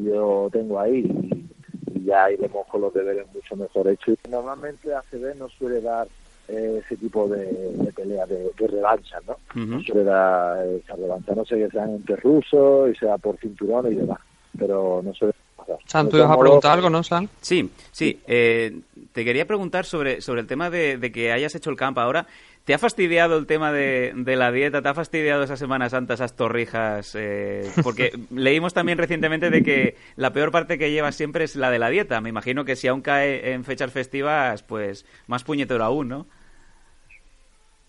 yo 0.03 0.49
tengo 0.51 0.79
ahí 0.79 0.99
y, 0.99 1.99
y 1.99 2.05
ya 2.05 2.31
iremos 2.31 2.67
con 2.67 2.81
los 2.81 2.93
deberes 2.93 3.25
mucho 3.33 3.55
mejor 3.55 3.87
hechos. 3.87 4.17
Normalmente 4.29 4.93
ACB 4.93 5.35
no 5.37 5.47
suele 5.49 5.81
dar 5.81 6.07
eh, 6.47 6.81
ese 6.85 6.97
tipo 6.97 7.27
de, 7.27 7.45
de 7.45 7.91
peleas, 7.91 8.29
de, 8.29 8.51
de 8.57 8.67
revanchas, 8.67 9.23
¿no? 9.25 9.37
No 9.55 9.81
suele 9.81 10.03
dar 10.03 10.65
esa 10.67 10.95
revancha, 10.95 11.33
no 11.33 11.45
sé 11.45 11.57
que 11.57 11.69
sean 11.69 11.95
entre 11.95 12.15
rusos 12.17 12.91
y 12.91 12.95
sea 12.95 13.17
por 13.17 13.37
cinturón 13.37 13.91
y 13.91 13.95
demás, 13.95 14.19
pero 14.57 15.01
no 15.03 15.13
suele 15.13 15.33
pasar. 15.55 15.77
San, 15.85 16.09
tú 16.09 16.17
ibas 16.17 16.29
a 16.29 16.37
preguntar 16.37 16.73
algo, 16.73 16.89
¿no, 16.89 17.01
San? 17.03 17.27
Sí, 17.41 17.69
sí. 17.91 18.19
eh, 18.27 18.79
te 19.11 19.25
quería 19.25 19.47
preguntar 19.47 19.85
sobre, 19.85 20.21
sobre 20.21 20.41
el 20.41 20.47
tema 20.47 20.69
de, 20.69 20.97
de 20.97 21.11
que 21.11 21.31
hayas 21.31 21.55
hecho 21.55 21.69
el 21.71 21.77
camp 21.77 21.97
ahora. 21.97 22.27
¿Te 22.65 22.73
ha 22.73 22.79
fastidiado 22.79 23.37
el 23.37 23.45
tema 23.45 23.71
de, 23.71 24.11
de 24.15 24.35
la 24.35 24.51
dieta? 24.51 24.81
¿Te 24.81 24.89
ha 24.89 24.95
fastidiado 24.95 25.43
esa 25.43 25.55
Semana 25.55 25.87
Santa, 25.87 26.15
esas 26.15 26.35
torrijas? 26.35 27.13
Eh, 27.13 27.61
porque 27.83 28.09
leímos 28.31 28.73
también 28.73 28.97
recientemente 28.97 29.51
de 29.51 29.61
que 29.61 29.95
la 30.15 30.33
peor 30.33 30.51
parte 30.51 30.79
que 30.79 30.89
llevas 30.89 31.13
siempre 31.15 31.43
es 31.43 31.55
la 31.55 31.69
de 31.69 31.77
la 31.77 31.89
dieta. 31.89 32.21
Me 32.21 32.29
imagino 32.29 32.65
que 32.65 32.75
si 32.75 32.87
aún 32.87 33.01
cae 33.01 33.53
en 33.53 33.63
fechas 33.65 33.91
festivas, 33.91 34.63
pues 34.63 35.05
más 35.27 35.43
puñetero 35.43 35.83
aún, 35.83 36.07
¿no? 36.09 36.25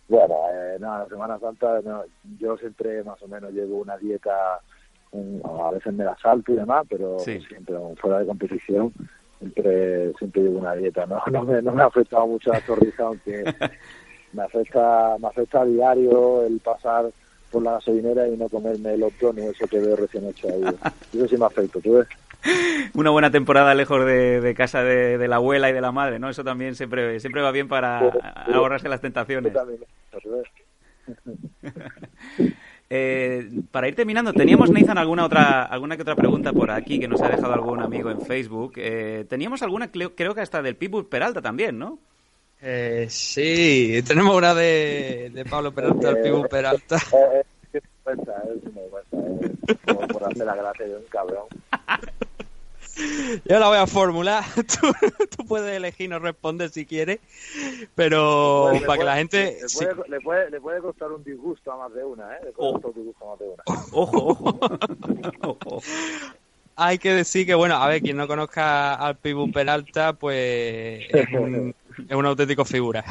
Bueno, 0.09 0.35
eh, 0.53 0.77
no, 0.79 0.99
la 0.99 1.07
Semana 1.09 1.39
Santa 1.39 1.81
no, 1.83 2.05
yo 2.39 2.59
siempre 2.59 3.03
más 3.03 3.21
o 3.23 3.29
menos 3.29 3.53
llevo 3.53 3.79
una 3.79 3.97
dieta, 3.97 4.61
un- 5.13 5.41
a 5.43 5.71
veces 5.71 5.95
me 5.95 6.05
la 6.05 6.17
salto 6.23 6.53
y 6.53 6.57
demás, 6.57 6.85
pero 6.89 7.19
Sí. 7.19 7.41
siempre 7.49 7.77
fuera 7.99 8.19
de 8.19 8.27
competición 8.27 8.93
siempre 9.39 10.13
siempre 10.19 10.43
llevo 10.43 10.59
una 10.61 10.75
dieta. 10.75 11.07
No, 11.07 11.23
no, 11.33 11.45
me, 11.45 11.63
no 11.63 11.73
me 11.73 11.83
ha 11.83 11.87
afectado 11.87 12.27
mucho 12.27 12.53
la 12.53 12.61
torrija, 12.61 13.05
aunque 13.05 13.43
me 14.37 14.43
afecta 14.43 15.17
me 15.19 15.29
afecta 15.29 15.63
a 15.63 15.65
diario 15.65 16.45
el 16.45 16.61
pasar 16.61 17.11
por 17.51 17.63
la 17.63 17.73
gasolinera 17.73 18.29
y 18.29 18.37
no 18.37 18.49
comerme 18.49 18.97
los 18.97 19.19
donuts, 19.19 19.57
eso 19.57 19.67
que 19.67 19.79
veo 19.79 19.97
recién 19.97 20.27
hecho 20.27 20.49
ahí. 20.49 20.63
Eso 21.15 21.29
sí 21.29 21.37
me 21.37 21.47
afecta, 21.47 21.81
¿tú 21.81 21.95
ves? 21.95 22.07
Una 22.95 23.11
buena 23.11 23.31
temporada 23.31 23.75
lejos 23.75 24.05
de, 24.05 24.41
de 24.41 24.55
casa 24.55 24.83
de, 24.83 25.19
de 25.19 25.29
la 25.29 25.37
abuela 25.37 25.71
y 25.71 25.73
de 25.73 25.81
la 25.81 25.93
madre, 25.93 26.19
¿no? 26.19 26.29
Eso 26.29 26.45
también 26.45 26.75
siempre, 26.75 27.19
siempre 27.21 27.43
va 27.43 27.51
bien 27.51 27.69
para 27.69 28.11
ahorrarse 28.53 28.89
las 28.89 29.01
tentaciones. 29.01 29.53
También. 29.53 29.81
Eh, 32.89 33.51
para 33.73 33.89
ir 33.89 33.97
terminando, 33.97 34.33
teníamos, 34.33 34.71
Nathan, 34.71 34.97
alguna 34.97 35.25
otra, 35.25 35.65
alguna 35.65 35.97
que 35.97 36.03
otra 36.03 36.15
pregunta 36.15 36.53
por 36.53 36.71
aquí 36.71 37.01
que 37.01 37.09
nos 37.09 37.21
ha 37.21 37.29
dejado 37.29 37.53
algún 37.53 37.81
amigo 37.81 38.11
en 38.11 38.21
Facebook. 38.21 38.75
Eh, 38.77 39.27
teníamos 39.29 39.61
alguna, 39.63 39.91
creo, 39.91 40.15
creo 40.15 40.37
que 40.37 40.41
hasta 40.41 40.63
del 40.63 40.77
Pitbull 40.77 41.09
Peralta 41.09 41.43
también, 41.43 41.81
¿no? 41.81 41.99
Eh, 42.69 43.07
sí, 43.09 44.03
tenemos 44.05 44.35
una 44.37 44.53
de, 44.53 45.31
de 45.33 45.45
Pablo 45.45 45.71
Peralta, 45.73 46.11
el 46.11 46.21
Pibu 46.21 46.49
Peralta. 46.49 46.97
Eh, 46.97 47.45
eh, 47.75 47.79
eh, 47.79 47.83
eh, 48.09 49.77
como 49.87 50.09
por 50.09 50.25
hacer 50.25 50.47
la 50.47 50.57
gracia 50.57 50.85
de 50.87 50.97
un 50.97 51.05
cabrón. 51.05 51.45
Yo 53.45 53.59
la 53.61 53.69
voy 53.69 53.79
a 53.79 53.87
formular. 53.87 54.43
Tú, 54.57 54.93
tú 55.37 55.47
puedes 55.47 55.77
elegir 55.77 56.11
no 56.11 56.19
responder 56.19 56.71
si 56.71 56.87
quieres, 56.87 57.21
pero 57.95 58.69
Pues 58.71 58.83
para 58.83 58.99
que 58.99 59.05
la 59.05 59.17
gente... 59.17 59.59
Le 59.63 59.69
sí. 59.69 59.85
puede, 59.85 60.09
le, 60.09 60.21
puede, 60.21 60.51
le 60.51 60.61
puede 60.61 60.81
costar 60.81 61.13
un 61.13 61.23
disgusto 61.23 61.71
a 61.71 61.77
más 61.77 61.95
de 61.95 62.03
una, 62.05 62.35
¿eh? 62.37 62.41
Le 62.47 62.51
puede 62.53 62.69
Oh. 62.71 62.73
costar 62.73 62.91
un 62.91 62.97
disgusto 62.97 63.25
a 63.27 63.31
más 63.31 63.39
de 63.39 63.45
una. 63.49 63.63
Ojo, 63.93 64.27
ojo. 64.29 64.61
Ojo. 65.67 65.83
Hay 66.75 66.99
que 66.99 67.15
decir 67.15 67.47
que, 67.47 67.55
bueno, 67.55 67.77
a 67.77 67.87
ver, 67.89 68.03
quien 68.03 68.17
no 68.17 68.27
conozca 68.27 68.95
al 68.95 69.17
Pibu 69.17 69.51
Peralta, 69.53 70.13
pues 70.15 71.05
es 71.11 71.29
un, 71.33 71.75
es 72.09 72.17
un 72.17 72.27
auténtico 72.27 72.65
figura. 72.65 73.05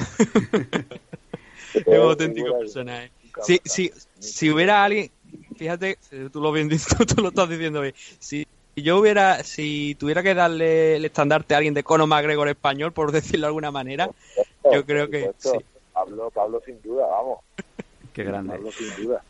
es 1.74 1.86
un 1.88 1.96
auténtico 1.96 2.58
personaje. 2.58 3.12
Si, 3.44 3.60
si, 3.66 3.92
si 4.20 4.50
hubiera 4.50 4.84
alguien, 4.84 5.12
fíjate, 5.58 5.98
tú 6.32 6.42
lo, 6.42 6.52
bien, 6.52 6.70
tú, 6.98 7.06
tú 7.06 7.22
lo 7.22 7.30
estás 7.30 7.50
diciendo 7.50 7.82
bien, 7.82 7.94
si 8.20 8.48
yo 8.76 8.98
hubiera, 8.98 9.44
si 9.44 9.96
tuviera 9.96 10.24
que 10.24 10.34
darle 10.34 10.98
el 10.98 11.06
estandarte 11.06 11.54
a 11.54 11.58
alguien 11.58 11.74
de 11.74 11.84
Conor 11.84 12.08
McGregor 12.08 12.48
español, 12.50 12.94
por 12.94 13.12
decirlo 13.12 13.42
de 13.42 13.48
alguna 13.48 13.72
manera, 13.72 14.10
yo 14.72 14.86
creo 14.86 15.10
que 15.10 15.32
sí. 15.38 15.50
Pablo, 15.94 16.30
Pablo 16.30 16.62
sin 16.66 16.82
duda, 16.82 17.08
vamos. 17.08 17.40
Qué 18.14 18.24
grande. 18.24 18.54
Pablo 18.54 18.72
sin 18.72 19.04
duda. 19.04 19.24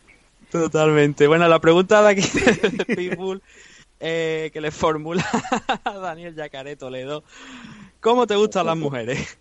Totalmente. 0.51 1.27
Bueno, 1.27 1.47
la 1.47 1.59
pregunta 1.59 2.01
de 2.01 2.09
aquí 2.09 2.21
de 2.77 2.85
Pitbull 2.85 3.41
eh, 3.99 4.49
que 4.51 4.61
le 4.61 4.71
formula 4.71 5.25
a 5.83 5.93
Daniel 5.93 6.35
Yacaré 6.35 6.75
Toledo. 6.75 7.23
¿Cómo 7.99 8.25
te 8.27 8.35
gustan 8.35 8.65
las 8.65 8.77
mujeres? 8.77 9.37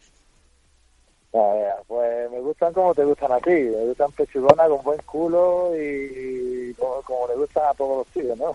Pues 1.89 2.31
me 2.31 2.41
gustan 2.41 2.73
como 2.73 2.95
te 2.95 3.05
gustan 3.05 3.33
a 3.33 3.41
ti. 3.41 3.51
Me 3.51 3.87
gustan 3.87 4.13
pechugonas 4.13 4.69
con 4.69 4.85
buen 4.85 5.01
culo 5.03 5.73
y 5.77 6.73
como, 6.75 7.03
como 7.03 7.27
le 7.27 7.35
gustan 7.35 7.65
a 7.69 7.75
todos 7.75 7.99
los 7.99 8.07
tíos, 8.09 8.39
¿no? 8.39 8.55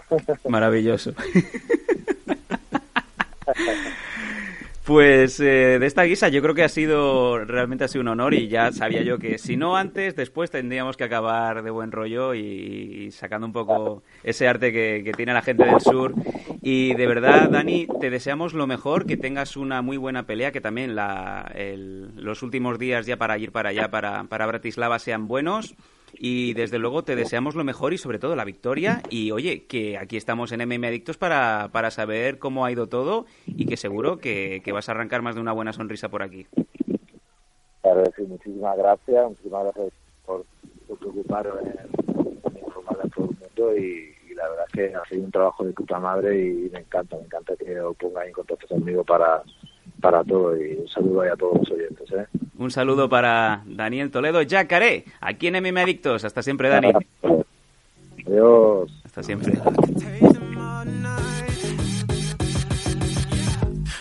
Maravilloso. 0.50 1.14
Pues 4.90 5.40
eh, 5.40 5.78
de 5.78 5.86
esta 5.86 6.02
guisa 6.02 6.30
yo 6.30 6.42
creo 6.42 6.56
que 6.56 6.64
ha 6.64 6.68
sido 6.68 7.46
realmente 7.46 7.84
ha 7.84 7.88
sido 7.88 8.02
un 8.02 8.08
honor 8.08 8.34
y 8.34 8.48
ya 8.48 8.72
sabía 8.72 9.04
yo 9.04 9.20
que 9.20 9.38
si 9.38 9.56
no 9.56 9.78
antes, 9.78 10.16
después 10.16 10.50
tendríamos 10.50 10.98
que 10.98 11.04
acabar 11.04 11.62
de 11.62 11.70
buen 11.70 11.92
rollo 11.92 12.34
y, 12.34 13.12
sacando 13.12 13.46
un 13.46 13.54
poco 13.54 14.02
ese 14.24 14.48
arte 14.48 14.74
que, 14.74 15.12
tiene 15.16 15.32
la 15.32 15.44
gente 15.44 15.64
del 15.64 15.80
sur. 15.80 16.16
Y 16.64 16.96
de 16.96 17.06
verdad, 17.06 17.52
Dani, 17.52 17.86
te 18.00 18.10
deseamos 18.10 18.56
lo 18.56 18.66
mejor, 18.66 19.06
que 19.06 19.16
tengas 19.16 19.58
una 19.58 19.84
muy 19.84 19.98
buena 19.98 20.24
pelea, 20.26 20.52
que 20.52 20.60
también 20.60 20.96
los 20.96 22.42
últimos 22.42 22.80
días 22.80 23.06
ya 23.06 23.18
para 23.18 23.38
ir 23.38 23.52
para 23.52 23.70
allá, 23.70 23.92
para, 23.92 24.24
para 24.24 24.48
Bratislava, 24.48 24.98
sean 24.98 25.28
buenos. 25.28 25.76
Y 26.14 26.54
desde 26.54 26.80
luego 26.80 27.04
te 27.04 27.16
deseamos 27.16 27.56
lo 27.56 27.64
mejor 27.64 27.94
y 27.94 27.98
sobre 27.98 28.20
todo 28.20 28.36
la 28.36 28.46
victoria. 28.46 29.02
Y 29.10 29.32
oye, 29.32 29.66
que 29.66 29.98
aquí 29.98 30.18
estamos 30.18 30.52
en 30.52 30.68
MM 30.68 30.86
Adictos 30.86 31.18
para, 31.18 31.70
para 31.72 31.92
saber 31.92 32.40
cómo 32.40 32.66
ha 32.66 32.72
ido 32.72 32.88
todo 32.88 33.26
y 33.46 33.66
que 33.66 33.78
seguro 33.78 34.18
que, 34.18 34.62
que 34.64 34.72
vas 34.72 34.90
a 34.90 34.94
arrancar 34.94 35.22
más 35.22 35.36
de 35.36 35.42
una 35.42 35.54
buena 35.54 35.74
sonrisa 35.74 36.10
por 36.10 36.24
aquí. 36.24 36.48
Claro, 37.82 38.04
sí, 38.16 38.24
muchísimas 38.24 38.78
gracias, 38.78 39.30
muchísimas 39.30 39.64
gracias 39.64 39.94
por, 40.26 40.46
por 40.88 40.98
en, 41.08 42.58
informar 42.58 43.00
a 43.04 43.10
todo 43.10 43.30
el 43.30 43.38
mundo 43.40 43.78
y, 43.78 44.16
y 44.30 44.36
la 44.36 44.50
verdad 44.50 44.66
es 44.68 44.74
que 44.74 44.96
ha 44.96 45.06
sido 45.06 45.24
un 45.24 45.32
trabajo 45.32 45.64
de 45.64 45.74
puta 45.74 46.00
madre 46.00 46.40
y 46.40 46.70
me 46.70 46.80
encanta, 46.80 47.16
me 47.18 47.24
encanta 47.24 47.56
que 47.56 47.80
os 47.80 47.96
pongáis 47.98 48.28
en 48.28 48.34
contacto 48.34 48.68
conmigo 48.68 49.04
para, 49.04 49.44
para 50.00 50.24
todo 50.24 50.56
y 50.56 50.74
un 50.74 50.88
saludo 50.88 51.22
ahí 51.22 51.30
a 51.30 51.36
todos 51.36 51.60
los 51.60 51.72
oyentes. 51.72 52.12
¿eh? 52.12 52.28
Un 52.58 52.72
saludo 52.72 53.10
para 53.10 53.64
Daniel 53.66 54.12
Toledo 54.12 54.42
Yacaré, 54.42 55.06
aquí 55.22 55.48
en 55.48 55.56
MM 55.64 55.78
Adictos. 55.82 56.24
Hasta 56.26 56.42
siempre, 56.42 56.70
Dani. 56.70 56.92
Adiós. 58.26 58.92
Hasta 59.06 59.24
siempre. 59.24 59.54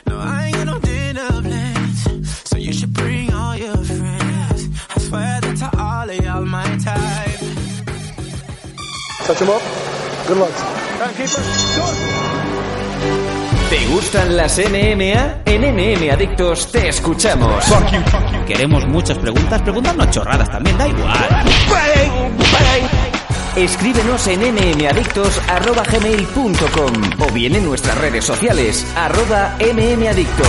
No, 0.06 0.18
I 0.18 0.46
ain't 0.46 0.56
got 0.56 0.66
no 0.66 0.78
dinner 0.80 1.42
plans, 1.42 2.04
so 2.44 2.58
you 2.58 2.72
should 2.72 2.92
bring 2.92 3.32
all 3.32 3.56
your 3.56 3.76
friends. 3.76 4.68
I 4.94 4.98
swear 5.00 5.40
that 5.40 5.56
to 5.58 5.70
all 5.78 6.08
of 6.08 6.24
y'all 6.24 6.44
my 6.44 6.64
type. 6.78 7.38
Touch 9.26 9.40
him 9.40 9.50
up. 9.50 9.62
Good 10.26 10.38
luck. 10.38 10.54
¿Te 13.70 13.86
gustan 13.88 14.34
las 14.34 14.58
MMA? 14.58 15.42
En 15.44 15.60
MM 15.60 16.10
Adictos 16.10 16.72
te 16.72 16.88
escuchamos. 16.88 17.62
Queremos 18.46 18.88
muchas 18.88 19.18
preguntas, 19.18 19.60
preguntarnos 19.60 20.10
chorradas 20.10 20.50
también, 20.50 20.78
da 20.78 20.88
igual. 20.88 21.44
Escríbenos 23.56 24.26
en 24.28 24.40
mmadictos.gmail.com 24.40 26.92
o 27.18 27.26
bien 27.32 27.56
en 27.56 27.66
nuestras 27.66 27.98
redes 27.98 28.24
sociales, 28.24 28.86
arroba 28.96 29.54
mmadictos. 29.60 30.48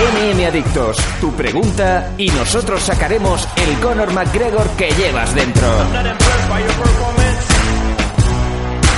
MM 0.00 0.46
Adictos, 0.46 0.96
tu 1.20 1.32
pregunta 1.32 2.12
y 2.16 2.30
nosotros 2.30 2.82
sacaremos 2.82 3.46
el 3.56 3.78
Conor 3.80 4.12
McGregor 4.12 4.68
que 4.70 4.90
llevas 4.90 5.34
dentro. 5.34 5.68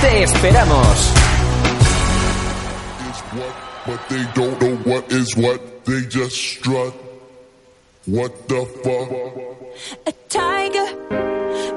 ¡Te 0.03 0.23
esperamos! 0.23 1.13
but 3.85 3.99
they 4.09 4.23
don't 4.35 4.61
know 4.61 4.75
what 4.83 5.09
is 5.09 5.33
what. 5.37 5.85
They 5.85 6.01
just 6.09 6.35
strut. 6.35 6.93
What 8.05 8.31
the 8.49 8.65
fuck? 8.83 9.09
A 10.05 10.11
tiger, 10.27 10.87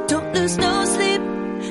don't 0.08 0.34
lose 0.34 0.58
no 0.58 0.84
sleep, 0.86 1.20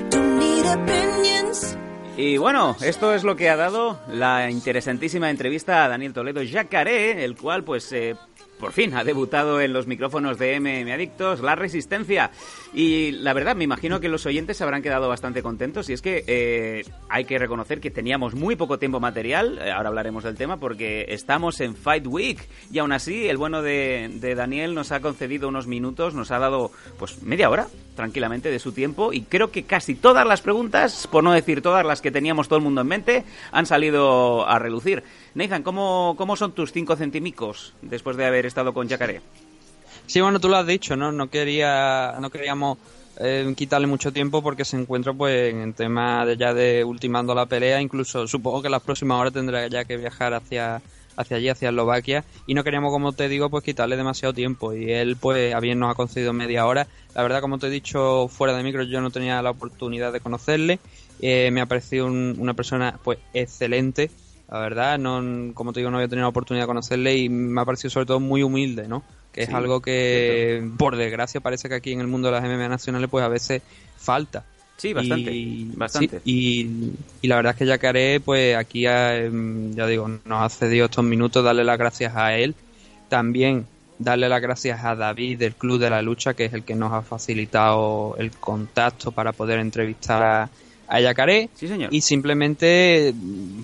don't 0.10 0.40
need 0.40 0.66
opinions. 0.66 1.78
Y 2.16 2.38
bueno, 2.38 2.78
esto 2.82 3.14
es 3.14 3.26
lo 3.26 3.36
que 3.36 3.50
ha 3.50 3.58
dado 3.58 4.00
la 4.08 4.50
interesantísima 4.50 5.30
entrevista 5.30 5.84
a 5.84 5.90
Daniel 5.90 6.14
Toledo 6.14 6.42
Yacaré, 6.42 7.26
el 7.26 7.36
cual 7.36 7.66
pues 7.66 7.92
eh, 7.92 8.16
por 8.60 8.72
fin 8.72 8.94
ha 8.96 9.04
debutado 9.04 9.60
en 9.62 9.74
los 9.74 9.88
micrófonos 9.88 10.38
de 10.38 10.60
MM 10.60 10.92
Adictos, 10.92 11.42
La 11.42 11.56
Resistencia. 11.56 12.32
Y 12.74 13.12
la 13.12 13.34
verdad, 13.34 13.56
me 13.56 13.64
imagino 13.64 14.00
que 14.00 14.10
los 14.10 14.26
oyentes 14.26 14.58
se 14.58 14.64
habrán 14.64 14.82
quedado 14.82 15.10
bastante 15.10 15.44
contentos. 15.44 15.90
Y 15.90 15.94
es 15.94 16.02
que 16.02 16.24
eh, 16.28 16.86
hay 17.10 17.26
que 17.26 17.38
reconocer 17.38 17.80
que 17.80 17.92
teníamos 17.92 18.34
muy 18.34 18.56
poco 18.56 18.80
tiempo 18.80 19.00
material. 19.00 19.60
eh, 19.62 19.72
ahora 19.72 19.90
hablaremos 19.90 20.24
del 20.24 20.36
tema 20.36 20.58
porque 20.58 21.06
estamos 21.10 21.60
en 21.62 21.76
Fight 21.76 22.08
Week. 22.08 22.40
Y 22.72 22.80
aún 22.80 22.92
así, 22.92 23.28
el 23.28 23.38
bueno 23.38 23.62
de, 23.62 24.34
Daniel 24.36 24.74
nos 24.74 24.92
ha 24.92 25.02
concedido 25.02 25.48
unos 25.48 25.68
minutos, 25.68 26.14
nos 26.14 26.32
ha 26.32 26.40
dado 26.40 26.72
pues 26.98 27.22
media 27.24 27.50
hora 27.50 27.68
tranquilamente 27.96 28.50
de 28.52 28.60
su 28.60 28.72
tiempo. 28.72 29.14
Y 29.14 29.22
creo 29.22 29.52
que 29.52 29.64
casi 29.64 29.96
todas 29.96 30.26
las 30.26 30.42
preguntas, 30.42 31.08
por 31.12 31.24
no 31.24 31.34
decir 31.34 31.62
todas 31.62 31.86
las 31.86 32.02
que 32.02 32.12
teníamos 32.12 32.48
todo 32.48 32.58
el 32.58 32.64
mundo 32.64 32.82
en 32.82 32.88
mente, 32.88 33.24
han 33.52 33.66
salido 33.66 34.48
a 34.48 34.60
relucir. 34.60 35.04
Nathan, 35.36 35.64
¿cómo, 35.64 36.16
cómo 36.18 36.36
son 36.36 36.54
tus 36.54 36.72
cinco 36.72 36.96
centimicos 36.96 37.74
después 37.82 38.16
de 38.18 38.26
haber 38.26 38.46
estado 38.46 38.74
con 38.74 38.88
Yacaré? 38.88 39.22
Sí, 40.08 40.22
bueno, 40.22 40.40
tú 40.40 40.50
lo 40.50 40.56
has 40.58 40.66
dicho, 40.68 40.96
¿no? 40.96 41.12
No 41.12 41.30
quería, 41.30 42.16
no 42.22 42.30
queríamos 42.30 42.78
eh, 43.20 43.54
quitarle 43.56 43.88
mucho 43.88 44.14
tiempo 44.14 44.42
porque 44.42 44.64
se 44.66 44.78
encuentra 44.78 45.14
pues 45.14 45.54
en 45.54 45.74
tema 45.74 46.26
de 46.26 46.38
ya 46.38 46.54
de 46.54 46.84
ultimando 46.84 47.36
la 47.36 47.46
pelea, 47.48 47.82
incluso 47.82 48.28
supongo 48.28 48.62
que 48.62 48.70
las 48.70 48.82
próximas 48.82 49.20
horas 49.20 49.34
tendrá 49.34 49.68
ya 49.68 49.84
que 49.86 49.98
viajar 49.98 50.34
hacia 50.34 50.82
hacia 51.18 51.38
allí, 51.38 51.48
hacia 51.48 51.70
Eslovaquia, 51.70 52.26
y 52.46 52.54
no 52.54 52.64
queríamos, 52.66 52.92
como 52.92 53.14
te 53.14 53.30
digo, 53.30 53.50
pues 53.50 53.64
quitarle 53.64 53.96
demasiado 53.96 54.34
tiempo. 54.34 54.74
Y 54.74 54.92
él, 54.92 55.16
pues, 55.16 55.54
a 55.56 55.62
bien 55.62 55.80
nos 55.80 55.90
ha 55.90 55.96
concedido 55.96 56.34
media 56.34 56.66
hora. 56.66 56.88
La 57.14 57.24
verdad, 57.24 57.40
como 57.40 57.58
te 57.58 57.68
he 57.68 57.70
dicho 57.70 58.28
fuera 58.28 58.54
de 58.54 58.64
micro, 58.64 58.84
yo 58.84 59.00
no 59.00 59.12
tenía 59.12 59.42
la 59.42 59.52
oportunidad 59.52 60.12
de 60.12 60.20
conocerle. 60.20 60.78
Eh, 61.22 61.52
me 61.52 61.62
ha 61.62 61.68
parecido 61.68 62.06
un- 62.08 62.36
una 62.38 62.54
persona, 62.54 63.00
pues, 63.02 63.20
excelente. 63.34 64.12
La 64.48 64.60
verdad, 64.60 65.00
no, 65.00 65.54
como 65.56 65.74
te 65.74 65.80
digo, 65.80 65.90
no 65.90 65.98
había 65.98 66.08
tenido 66.08 66.26
la 66.26 66.30
oportunidad 66.30 66.64
de 66.66 66.68
conocerle 66.68 67.18
y 67.18 67.30
me 67.30 67.62
ha 67.62 67.66
parecido 67.66 67.90
sobre 67.90 68.06
todo 68.06 68.20
muy 68.20 68.44
humilde, 68.44 68.88
¿no? 68.88 69.04
Que 69.32 69.44
es 69.44 69.48
Sí, 69.48 69.54
algo 69.54 69.82
que, 69.82 70.70
por 70.78 70.96
desgracia, 70.96 71.42
parece 71.42 71.68
que 71.68 71.76
aquí 71.76 71.92
en 71.92 72.02
el 72.02 72.08
mundo 72.08 72.28
de 72.28 72.34
las 72.34 72.44
MMA 72.44 72.70
nacionales, 72.70 73.10
pues 73.10 73.26
a 73.26 73.28
veces 73.28 73.64
falta. 73.98 74.46
Sí, 74.78 74.94
bastante, 74.94 75.32
Y, 75.34 75.72
bastante. 75.76 76.20
sí, 76.20 76.22
y, 76.24 76.92
y 77.22 77.28
la 77.28 77.38
verdad 77.38 77.54
es 77.54 77.58
que 77.60 77.66
Yacaré, 77.66 78.20
pues 78.22 78.56
aquí, 78.56 78.86
em, 78.88 79.74
ya 79.74 79.88
digo, 79.88 80.08
nos 80.08 80.42
ha 80.44 80.50
cedido 80.50 80.86
estos 80.86 81.04
minutos, 81.06 81.44
darle 81.44 81.64
las 81.64 81.78
gracias 81.80 82.16
a 82.16 82.36
él. 82.38 82.56
También 83.10 83.68
darle 83.98 84.30
las 84.30 84.42
gracias 84.42 84.84
a 84.84 84.96
David 84.96 85.40
del 85.40 85.56
Club 85.56 85.80
de 85.80 85.90
la 85.90 86.02
Lucha, 86.02 86.34
que 86.34 86.46
es 86.46 86.54
el 86.54 86.64
que 86.66 86.76
nos 86.76 86.92
ha 86.94 87.02
facilitado 87.02 88.16
el 88.18 88.32
contacto 88.32 89.12
para 89.12 89.34
poder 89.34 89.60
entrevistar 89.60 90.50
a, 90.88 91.00
Yacaré. 91.00 91.50
Sí, 91.56 91.68
señor. 91.68 91.94
Y 91.94 92.02
simplemente, 92.02 93.14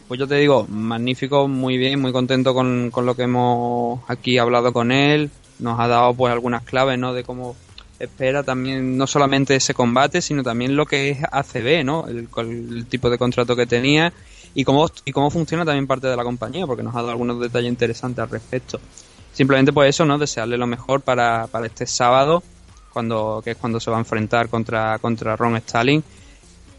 pues 0.07 0.19
yo 0.19 0.27
te 0.27 0.35
digo, 0.35 0.65
magnífico, 0.69 1.47
muy 1.47 1.77
bien, 1.77 1.99
muy 1.99 2.11
contento 2.11 2.53
con, 2.53 2.91
con 2.91 3.05
lo 3.05 3.15
que 3.15 3.23
hemos 3.23 4.01
aquí 4.07 4.37
hablado 4.37 4.73
con 4.73 4.91
él. 4.91 5.29
Nos 5.59 5.79
ha 5.79 5.87
dado 5.87 6.13
pues 6.13 6.31
algunas 6.31 6.63
claves, 6.63 6.97
¿no? 6.97 7.13
De 7.13 7.23
cómo 7.23 7.55
espera 7.99 8.43
también 8.43 8.97
no 8.97 9.05
solamente 9.05 9.55
ese 9.55 9.73
combate, 9.73 10.21
sino 10.21 10.41
también 10.41 10.75
lo 10.75 10.85
que 10.85 11.11
es 11.11 11.19
ACB, 11.31 11.83
¿no? 11.85 12.07
El, 12.07 12.27
el 12.37 12.85
tipo 12.87 13.09
de 13.09 13.17
contrato 13.17 13.55
que 13.55 13.67
tenía 13.67 14.11
y 14.53 14.63
cómo, 14.63 14.87
y 15.05 15.11
cómo 15.11 15.29
funciona 15.29 15.65
también 15.65 15.87
parte 15.87 16.07
de 16.07 16.15
la 16.15 16.23
compañía, 16.23 16.65
porque 16.67 16.83
nos 16.83 16.93
ha 16.95 16.99
dado 16.99 17.11
algunos 17.11 17.39
detalles 17.39 17.69
interesantes 17.69 18.23
al 18.23 18.29
respecto. 18.29 18.79
Simplemente 19.33 19.71
pues 19.71 19.89
eso, 19.89 20.05
¿no? 20.05 20.17
Desearle 20.17 20.57
lo 20.57 20.67
mejor 20.67 21.01
para, 21.01 21.47
para 21.47 21.67
este 21.67 21.85
sábado, 21.85 22.43
cuando, 22.91 23.41
que 23.43 23.51
es 23.51 23.57
cuando 23.57 23.79
se 23.79 23.89
va 23.89 23.97
a 23.97 23.99
enfrentar 23.99 24.49
contra, 24.49 24.99
contra 24.99 25.35
Ron 25.35 25.55
Stalin. 25.57 26.03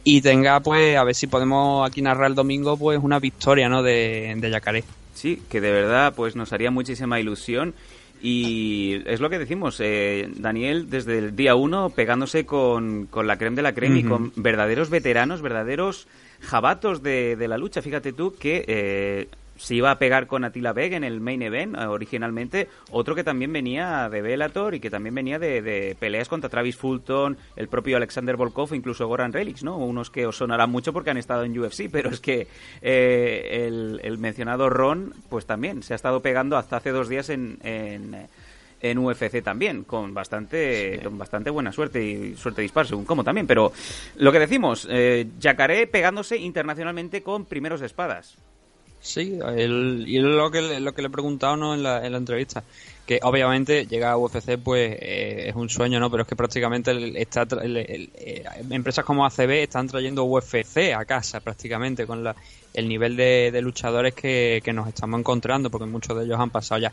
Y 0.04 0.20
tenga 0.20 0.60
pues, 0.60 0.96
a 0.96 1.04
ver 1.04 1.14
si 1.14 1.26
podemos 1.26 1.88
aquí 1.88 2.02
narrar 2.02 2.28
el 2.30 2.34
domingo, 2.34 2.76
pues 2.76 2.98
una 3.00 3.20
victoria, 3.20 3.68
¿no? 3.68 3.82
De, 3.82 4.34
de 4.36 4.50
Yacaré. 4.50 4.84
Sí, 5.14 5.42
que 5.48 5.60
de 5.60 5.70
verdad 5.70 6.14
pues 6.16 6.34
nos 6.34 6.52
haría 6.52 6.70
muchísima 6.70 7.20
ilusión 7.20 7.74
y 8.22 9.02
es 9.06 9.20
lo 9.20 9.30
que 9.30 9.38
decimos, 9.38 9.78
eh, 9.80 10.28
Daniel 10.36 10.88
desde 10.88 11.18
el 11.18 11.36
día 11.36 11.54
uno 11.54 11.90
pegándose 11.90 12.46
con, 12.46 13.06
con 13.06 13.26
la 13.26 13.36
creme 13.36 13.56
de 13.56 13.62
la 13.62 13.74
creme 13.74 14.00
y 14.00 14.04
con 14.04 14.32
verdaderos 14.36 14.90
veteranos, 14.90 15.42
verdaderos 15.42 16.06
jabatos 16.40 17.02
de, 17.02 17.36
de 17.36 17.48
la 17.48 17.58
lucha. 17.58 17.82
Fíjate 17.82 18.12
tú 18.12 18.34
que 18.34 18.64
eh, 18.66 19.28
se 19.62 19.76
iba 19.76 19.92
a 19.92 19.98
pegar 19.98 20.26
con 20.26 20.42
Attila 20.42 20.72
Veg 20.72 20.94
en 20.94 21.04
el 21.04 21.20
main 21.20 21.40
event 21.40 21.76
eh, 21.76 21.86
originalmente, 21.86 22.68
otro 22.90 23.14
que 23.14 23.22
también 23.22 23.52
venía 23.52 24.08
de 24.08 24.20
Bellator 24.20 24.74
y 24.74 24.80
que 24.80 24.90
también 24.90 25.14
venía 25.14 25.38
de, 25.38 25.62
de 25.62 25.96
peleas 25.98 26.28
contra 26.28 26.50
Travis 26.50 26.76
Fulton, 26.76 27.38
el 27.54 27.68
propio 27.68 27.96
Alexander 27.96 28.36
Volkov, 28.36 28.74
incluso 28.74 29.06
Goran 29.06 29.32
Relix, 29.32 29.62
¿no? 29.62 29.76
Unos 29.76 30.10
que 30.10 30.26
os 30.26 30.36
sonarán 30.36 30.70
mucho 30.70 30.92
porque 30.92 31.10
han 31.10 31.16
estado 31.16 31.44
en 31.44 31.56
UFC, 31.56 31.88
pero 31.92 32.10
es 32.10 32.18
que 32.18 32.48
eh, 32.80 33.66
el, 33.66 34.00
el 34.02 34.18
mencionado 34.18 34.68
Ron, 34.68 35.14
pues 35.28 35.46
también 35.46 35.84
se 35.84 35.92
ha 35.92 35.96
estado 35.96 36.20
pegando 36.22 36.56
hasta 36.56 36.78
hace 36.78 36.90
dos 36.90 37.08
días 37.08 37.28
en, 37.28 37.58
en, 37.62 38.26
en 38.80 38.98
UFC 38.98 39.44
también, 39.44 39.84
con 39.84 40.12
bastante, 40.12 41.00
con 41.04 41.16
bastante 41.16 41.50
buena 41.50 41.70
suerte 41.70 42.02
y 42.02 42.34
suerte 42.34 42.62
dispar, 42.62 42.88
según 42.88 43.04
cómo 43.04 43.22
también. 43.22 43.46
Pero 43.46 43.72
lo 44.16 44.32
que 44.32 44.40
decimos, 44.40 44.88
eh, 44.90 45.28
Yacaré 45.38 45.86
pegándose 45.86 46.36
internacionalmente 46.36 47.22
con 47.22 47.44
primeros 47.44 47.78
de 47.78 47.86
espadas. 47.86 48.36
Sí, 49.02 49.36
él- 49.56 50.04
y 50.06 50.18
lo 50.20 50.48
que, 50.52 50.78
lo 50.80 50.94
que 50.94 51.02
le 51.02 51.08
he 51.08 51.10
preguntado 51.10 51.56
¿no? 51.56 51.74
en, 51.74 51.82
la, 51.82 52.06
en 52.06 52.12
la 52.12 52.18
entrevista. 52.18 52.62
Que 53.04 53.18
obviamente 53.24 53.84
llegar 53.86 54.12
a 54.12 54.16
UFC 54.16 54.56
pues 54.62 54.96
eh, 55.00 55.48
es 55.48 55.56
un 55.56 55.68
sueño, 55.68 55.98
¿no? 55.98 56.08
Pero 56.08 56.22
es 56.22 56.28
que 56.28 56.36
prácticamente 56.36 56.92
el- 56.92 57.16
está 57.16 57.42
el- 57.60 57.76
el- 57.78 58.10
eh, 58.14 58.44
empresas 58.70 59.04
como 59.04 59.26
ACB 59.26 59.64
están 59.64 59.88
trayendo 59.88 60.22
UFC 60.24 60.94
a 60.94 61.04
casa 61.04 61.40
prácticamente 61.40 62.06
con 62.06 62.22
la, 62.22 62.36
el 62.74 62.88
nivel 62.88 63.16
de, 63.16 63.50
de 63.52 63.60
luchadores 63.60 64.14
que, 64.14 64.62
que 64.64 64.72
nos 64.72 64.86
estamos 64.86 65.18
encontrando, 65.18 65.68
porque 65.68 65.86
muchos 65.86 66.16
de 66.16 66.24
ellos 66.24 66.38
han 66.38 66.50
pasado 66.50 66.80
ya. 66.80 66.92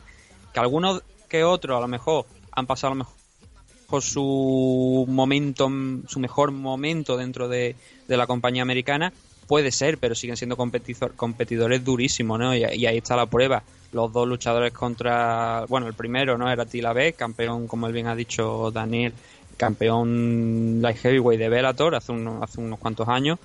Que 0.52 0.60
algunos 0.60 1.04
que 1.30 1.44
otros 1.44 1.78
a 1.78 1.82
lo 1.82 1.88
mejor 1.88 2.26
han 2.54 2.66
pasado 2.66 2.94
a 2.94 2.96
lo 2.96 3.06
mejor 3.06 4.02
su 4.02 5.06
momento, 5.08 5.70
su 6.08 6.20
mejor 6.20 6.52
momento 6.52 7.18
dentro 7.18 7.48
de, 7.48 7.76
de 8.08 8.18
la 8.18 8.26
compañía 8.28 8.64
americana, 8.64 9.14
puede 9.50 9.72
ser, 9.72 9.98
pero 9.98 10.14
siguen 10.14 10.38
siendo 10.38 10.56
competidor- 10.56 11.16
competidores 11.16 11.84
durísimos, 11.84 12.38
¿no? 12.40 12.56
Y, 12.56 12.60
y 12.64 12.86
ahí 12.86 12.98
está 12.98 13.16
la 13.16 13.26
prueba. 13.26 13.64
Los 13.92 14.14
dos 14.14 14.28
luchadores 14.28 14.72
contra, 14.72 15.66
bueno, 15.68 15.88
el 15.88 15.96
primero, 15.96 16.38
¿no? 16.38 16.52
Era 16.52 16.68
Tila 16.68 16.94
Beck, 16.94 17.16
campeón, 17.16 17.68
como 17.68 17.88
él 17.88 17.94
bien 17.94 18.06
ha 18.06 18.16
dicho 18.16 18.70
Daniel, 18.72 19.12
campeón 19.58 20.80
light 20.82 20.98
heavyweight 20.98 21.40
de 21.40 21.50
Bellator 21.50 21.96
hace, 21.96 22.12
unos 22.12 22.44
hace 22.44 22.62
unos 22.62 22.80
cuantos 22.80 23.08
años. 23.08 23.40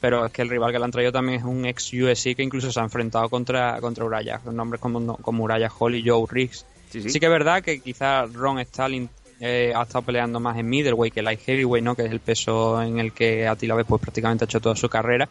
Pero 0.00 0.24
es 0.26 0.32
que 0.32 0.42
el 0.42 0.48
rival 0.48 0.70
que 0.70 0.78
le 0.78 0.84
han 0.84 0.92
traído 0.92 1.10
también 1.10 1.40
es 1.40 1.44
un 1.44 1.66
ex 1.66 1.92
UFC 1.92 2.36
que 2.36 2.44
incluso 2.44 2.70
se 2.70 2.78
ha 2.78 2.84
enfrentado 2.84 3.28
contra, 3.28 3.80
contra 3.80 4.04
Uraya, 4.04 4.38
con 4.38 4.54
nombres 4.54 4.80
como, 4.80 5.16
como 5.16 5.42
Uraya 5.42 5.68
Hall 5.76 5.96
y 5.96 6.08
Joe 6.08 6.24
Riggs. 6.30 6.64
Sí, 6.90 7.02
sí. 7.02 7.10
Sí 7.10 7.18
que 7.18 7.26
es 7.26 7.32
verdad 7.32 7.62
que 7.62 7.80
quizá 7.80 8.24
Ron 8.26 8.60
Stalin 8.60 9.08
eh, 9.40 9.72
ha 9.74 9.82
estado 9.82 10.02
peleando 10.02 10.38
más 10.38 10.56
en 10.56 10.68
middleweight 10.68 11.12
que 11.12 11.22
light 11.22 11.40
heavyweight, 11.40 11.84
¿no? 11.84 11.96
Que 11.96 12.04
es 12.04 12.12
el 12.12 12.20
peso 12.20 12.80
en 12.80 13.00
el 13.00 13.12
que 13.12 13.48
Attila 13.48 13.74
Vez 13.74 13.86
pues 13.88 14.00
prácticamente 14.00 14.44
ha 14.44 14.46
hecho 14.46 14.60
toda 14.60 14.76
su 14.76 14.88
carrera. 14.88 15.28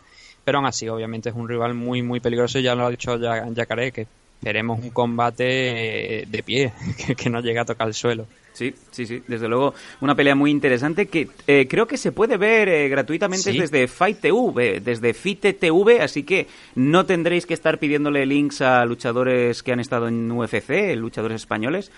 Pero 0.47 0.59
aún 0.59 0.65
así, 0.65 0.87
obviamente 0.87 1.27
es 1.27 1.35
un 1.35 1.45
rival 1.49 1.73
muy 1.73 2.01
muy 2.01 2.21
peligroso. 2.21 2.57
Ya 2.59 2.73
lo 2.73 2.85
ha 2.85 2.89
dicho 2.89 3.17
Ya- 3.19 3.45
Yacaré 3.49 3.91
que 3.91 4.07
esperemos 4.39 4.79
un 4.81 4.91
combate 4.91 6.21
eh, 6.21 6.25
de 6.25 6.41
pie, 6.41 6.71
que, 7.05 7.15
que 7.15 7.29
no 7.29 7.41
llegue 7.41 7.59
a 7.59 7.65
tocar 7.65 7.85
el 7.89 7.93
suelo. 7.93 8.25
Sí, 8.53 8.73
sí, 8.91 9.05
sí, 9.05 9.21
desde 9.27 9.49
luego 9.49 9.73
una 9.99 10.15
pelea 10.15 10.35
muy 10.35 10.49
interesante 10.49 11.07
que 11.07 11.27
eh, 11.47 11.67
creo 11.69 11.85
que 11.85 11.97
se 11.97 12.13
puede 12.13 12.37
ver 12.37 12.69
eh, 12.69 12.87
gratuitamente 12.87 13.51
Sí. 13.51 13.59
desde 13.59 13.89
Fight 13.89 14.21
TV, 14.21 14.79
desde 14.79 15.13
Fite 15.13 15.51
TV, 15.51 15.99
así 16.01 16.23
que 16.23 16.47
no 16.75 17.05
tendréis 17.05 17.45
que 17.45 17.53
estar 17.53 17.77
pidiéndole 17.77 18.25
links 18.25 18.61
a 18.61 18.85
luchadores 18.85 19.61
que 19.63 19.73
han 19.73 19.81
estado 19.81 20.07
en 20.07 20.31
UFC, 20.31 20.95
luchadores 20.95 21.41
españoles. 21.41 21.91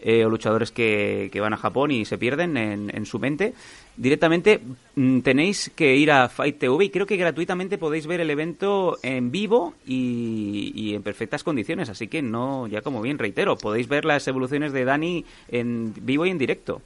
Eh, 0.00 0.24
o 0.24 0.28
luchadores 0.28 0.70
que, 0.70 1.30
que 1.32 1.40
van 1.40 1.54
a 1.54 1.56
Japón 1.56 1.90
y 1.90 2.04
se 2.04 2.18
pierden 2.18 2.56
en, 2.56 2.94
en 2.94 3.06
su 3.06 3.18
mente. 3.18 3.54
Directamente 3.96 4.60
mm, 4.94 5.20
tenéis 5.20 5.70
que 5.74 5.96
ir 5.96 6.10
a 6.10 6.28
Fight 6.28 6.58
TV 6.58 6.84
y 6.84 6.90
creo 6.90 7.06
que 7.06 7.16
gratuitamente 7.16 7.78
podéis 7.78 8.06
ver 8.06 8.20
el 8.20 8.30
evento 8.30 8.98
en 9.02 9.30
vivo 9.30 9.74
y, 9.86 10.72
y 10.74 10.94
en 10.94 11.02
perfectas 11.02 11.42
condiciones. 11.42 11.88
Así 11.88 12.08
que 12.08 12.20
no, 12.20 12.66
ya 12.66 12.82
como 12.82 13.00
bien 13.00 13.18
reitero, 13.18 13.56
podéis 13.56 13.88
ver 13.88 14.04
las 14.04 14.28
evoluciones 14.28 14.72
de 14.72 14.84
Dani 14.84 15.24
en 15.48 15.94
vivo 16.02 16.26
y 16.26 16.30
en 16.30 16.38
directo. 16.38 16.82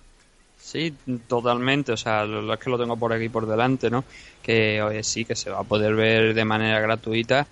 Sí, 0.61 0.94
totalmente. 1.27 1.92
O 1.92 1.96
sea, 1.96 2.25
lo, 2.25 2.53
es 2.53 2.61
que 2.61 2.70
lo 2.70 2.79
tengo 2.79 2.96
por 2.96 3.12
aquí 3.12 3.29
por 3.29 3.46
delante, 3.46 3.90
¿no? 3.90 4.05
Que 4.42 4.81
oye, 4.83 5.03
sí, 5.03 5.25
que 5.25 5.35
se 5.35 5.51
va 5.51 5.61
a 5.61 5.64
poder 5.64 5.94
ver 5.94 6.35
de 6.35 6.44
manera 6.44 6.81
gratuita 6.81 7.46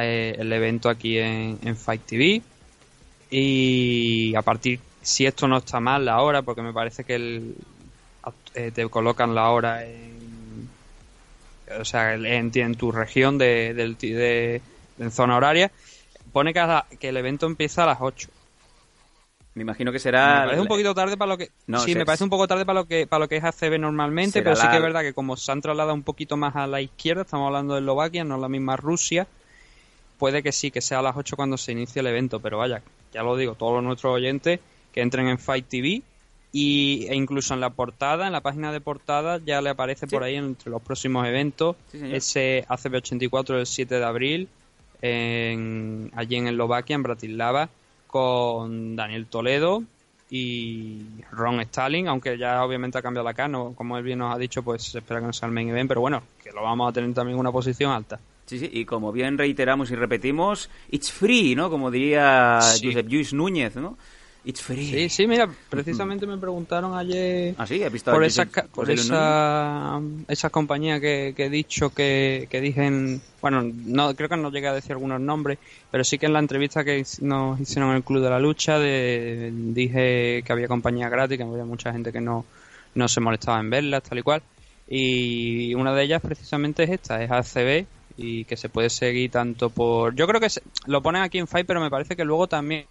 eh, 0.00 0.36
el 0.38 0.50
evento 0.52 0.88
aquí 0.88 1.18
en 1.18 1.76
Fight 1.76 2.02
TV. 2.06 2.42
Y 3.30 4.34
a 4.34 4.42
partir, 4.42 4.78
si 5.02 5.26
esto 5.26 5.48
no 5.48 5.58
está 5.58 5.80
mal, 5.80 6.04
la 6.04 6.20
hora, 6.22 6.42
porque 6.42 6.62
me 6.62 6.72
parece 6.72 7.04
que 7.04 7.14
el, 7.16 7.54
eh, 8.54 8.70
te 8.72 8.88
colocan 8.88 9.34
la 9.34 9.50
hora 9.50 9.84
en, 9.84 10.68
o 11.78 11.84
sea, 11.84 12.14
en, 12.14 12.50
en 12.54 12.74
tu 12.74 12.92
región 12.92 13.38
de, 13.38 13.74
de, 13.74 14.62
en 14.98 15.10
zona 15.10 15.36
horaria, 15.36 15.70
pone 16.32 16.52
que, 16.52 16.60
la- 16.60 16.86
que 17.00 17.08
el 17.08 17.16
evento 17.16 17.46
empieza 17.46 17.82
a 17.84 17.86
las 17.86 17.98
8. 18.00 18.28
Me 19.54 19.62
imagino 19.62 19.92
que 19.92 19.98
será... 19.98 20.38
Me 20.40 20.44
parece 20.46 20.62
un 20.62 20.68
poquito 20.68 20.94
tarde 20.94 21.16
para 21.16 21.28
lo 21.30 21.38
que. 21.38 21.50
No, 21.66 21.80
sí, 21.80 21.92
se- 21.92 21.98
me 21.98 22.06
parece 22.06 22.24
un 22.24 22.30
poco 22.30 22.48
tarde 22.48 22.64
para 22.64 22.80
lo 22.80 22.86
que 22.86 23.06
para 23.06 23.20
lo 23.20 23.28
que 23.28 23.36
es 23.36 23.44
ACB 23.44 23.78
normalmente, 23.78 24.42
pero 24.42 24.56
sí 24.56 24.62
la- 24.62 24.70
que 24.70 24.76
es 24.76 24.82
verdad 24.82 25.02
que 25.02 25.12
como 25.12 25.36
se 25.36 25.52
han 25.52 25.60
trasladado 25.60 25.92
un 25.94 26.02
poquito 26.02 26.38
más 26.38 26.56
a 26.56 26.66
la 26.66 26.80
izquierda, 26.80 27.22
estamos 27.22 27.48
hablando 27.48 27.74
de 27.74 27.80
Eslovaquia, 27.80 28.24
no 28.24 28.38
la 28.38 28.48
misma 28.48 28.76
Rusia, 28.76 29.26
puede 30.18 30.42
que 30.42 30.52
sí, 30.52 30.70
que 30.70 30.80
sea 30.80 31.00
a 31.00 31.02
las 31.02 31.16
8 31.16 31.36
cuando 31.36 31.58
se 31.58 31.72
inicie 31.72 32.00
el 32.00 32.06
evento, 32.06 32.40
pero 32.40 32.58
vaya, 32.58 32.80
ya 33.12 33.22
lo 33.22 33.36
digo, 33.36 33.54
todos 33.54 33.82
nuestros 33.82 34.14
oyentes 34.14 34.60
que 34.92 35.00
entren 35.00 35.28
en 35.28 35.38
Fight 35.38 35.66
TV 35.68 36.02
y, 36.52 37.06
e 37.08 37.14
incluso 37.14 37.54
en 37.54 37.60
la 37.60 37.70
portada, 37.70 38.26
en 38.26 38.32
la 38.32 38.42
página 38.42 38.72
de 38.72 38.80
portada, 38.80 39.40
ya 39.44 39.60
le 39.62 39.70
aparece 39.70 40.06
por 40.06 40.22
ahí 40.22 40.36
entre 40.36 40.70
los 40.70 40.82
próximos 40.82 41.26
eventos 41.26 41.76
Sí, 41.90 41.98
ese 42.12 42.64
ACB84 42.68 43.58
el 43.58 43.66
7 43.66 43.94
de 43.98 44.04
abril 44.04 44.48
en, 45.00 46.10
allí 46.14 46.36
en 46.36 46.46
Eslovaquia, 46.48 46.94
en 46.94 47.02
Bratislava, 47.02 47.68
con 48.06 48.94
Daniel 48.96 49.26
Toledo 49.26 49.82
y 50.30 51.02
Ron 51.30 51.60
Stalin, 51.60 52.08
aunque 52.08 52.38
ya 52.38 52.64
obviamente 52.64 52.98
ha 52.98 53.02
cambiado 53.02 53.24
la 53.24 53.34
cara, 53.34 53.48
no- 53.48 53.74
como 53.74 53.98
él 53.98 54.04
bien 54.04 54.18
nos 54.18 54.34
ha 54.34 54.38
dicho, 54.38 54.62
pues 54.62 54.82
se 54.82 54.98
espera 54.98 55.20
que 55.20 55.26
no 55.26 55.32
sea 55.32 55.46
el 55.48 55.52
main 55.54 55.68
event, 55.68 55.88
pero 55.88 56.00
bueno, 56.00 56.22
que 56.42 56.52
lo 56.52 56.62
vamos 56.62 56.88
a 56.88 56.92
tener 56.92 57.12
también 57.14 57.36
en 57.36 57.40
una 57.40 57.52
posición 57.52 57.92
alta. 57.92 58.18
Sí, 58.46 58.58
sí, 58.58 58.68
y 58.72 58.84
como 58.84 59.12
bien 59.12 59.38
reiteramos 59.38 59.90
y 59.90 59.94
repetimos, 59.94 60.68
it's 60.90 61.10
free, 61.10 61.54
¿no? 61.54 61.70
Como 61.70 61.90
diría 61.90 62.60
Sí. 62.62 62.86
Josep 62.86 63.08
Lluís 63.08 63.32
Núñez, 63.32 63.76
¿no? 63.76 63.96
It's 64.44 64.60
free. 64.60 64.84
Sí, 64.84 65.08
sí, 65.08 65.26
mira, 65.28 65.48
precisamente 65.70 66.26
me 66.26 66.36
preguntaron 66.36 66.94
ayer 66.96 67.54
Ah, 67.56 67.64
sí, 67.66 67.82
¿has 67.84 67.92
visto 67.92 68.10
por 68.10 68.24
esa, 68.24 68.44
por 68.46 68.90
esa, 68.90 70.00
esa 70.26 70.50
compañía 70.50 70.98
que, 71.00 71.32
que 71.36 71.44
he 71.44 71.50
dicho 71.50 71.90
que, 71.90 72.48
que 72.50 72.60
dije 72.60 72.84
en, 72.86 73.22
bueno, 73.40 73.62
no 73.62 74.14
creo 74.16 74.28
que 74.28 74.36
no 74.36 74.50
llegué 74.50 74.66
a 74.66 74.72
decir 74.74 74.92
algunos 74.92 75.20
nombres, 75.20 75.58
pero 75.92 76.02
sí 76.02 76.18
que 76.18 76.26
en 76.26 76.32
la 76.32 76.40
entrevista 76.40 76.82
que 76.84 77.04
nos 77.20 77.60
hicieron 77.60 77.90
en 77.90 77.96
el 77.98 78.02
Club 78.02 78.20
de 78.22 78.30
la 78.30 78.40
Lucha 78.40 78.80
de- 78.80 79.52
dije 79.54 80.42
que 80.44 80.52
había 80.52 80.66
compañía 80.66 81.08
gratis, 81.08 81.38
que 81.38 81.44
había 81.44 81.64
mucha 81.64 81.92
gente 81.92 82.10
que 82.10 82.20
no, 82.20 82.44
no 82.96 83.06
se 83.08 83.20
molestaba 83.20 83.60
en 83.60 83.70
verlas, 83.70 84.02
tal 84.02 84.18
y 84.18 84.22
cual. 84.22 84.42
Y 84.88 85.72
una 85.74 85.94
de 85.94 86.02
ellas 86.02 86.20
precisamente 86.20 86.82
es 86.82 86.90
esta, 86.90 87.22
es 87.22 87.30
ACB 87.30 87.86
y 88.16 88.44
que 88.44 88.56
se 88.56 88.68
puede 88.68 88.90
seguir 88.90 89.30
tanto 89.30 89.70
por... 89.70 90.16
Yo 90.16 90.26
creo 90.26 90.40
que 90.40 90.50
se- 90.50 90.62
lo 90.86 91.00
ponen 91.00 91.22
aquí 91.22 91.38
en 91.38 91.46
Fight, 91.46 91.66
pero 91.66 91.80
me 91.80 91.90
parece 91.90 92.16
que 92.16 92.24
luego 92.24 92.48
también 92.48 92.86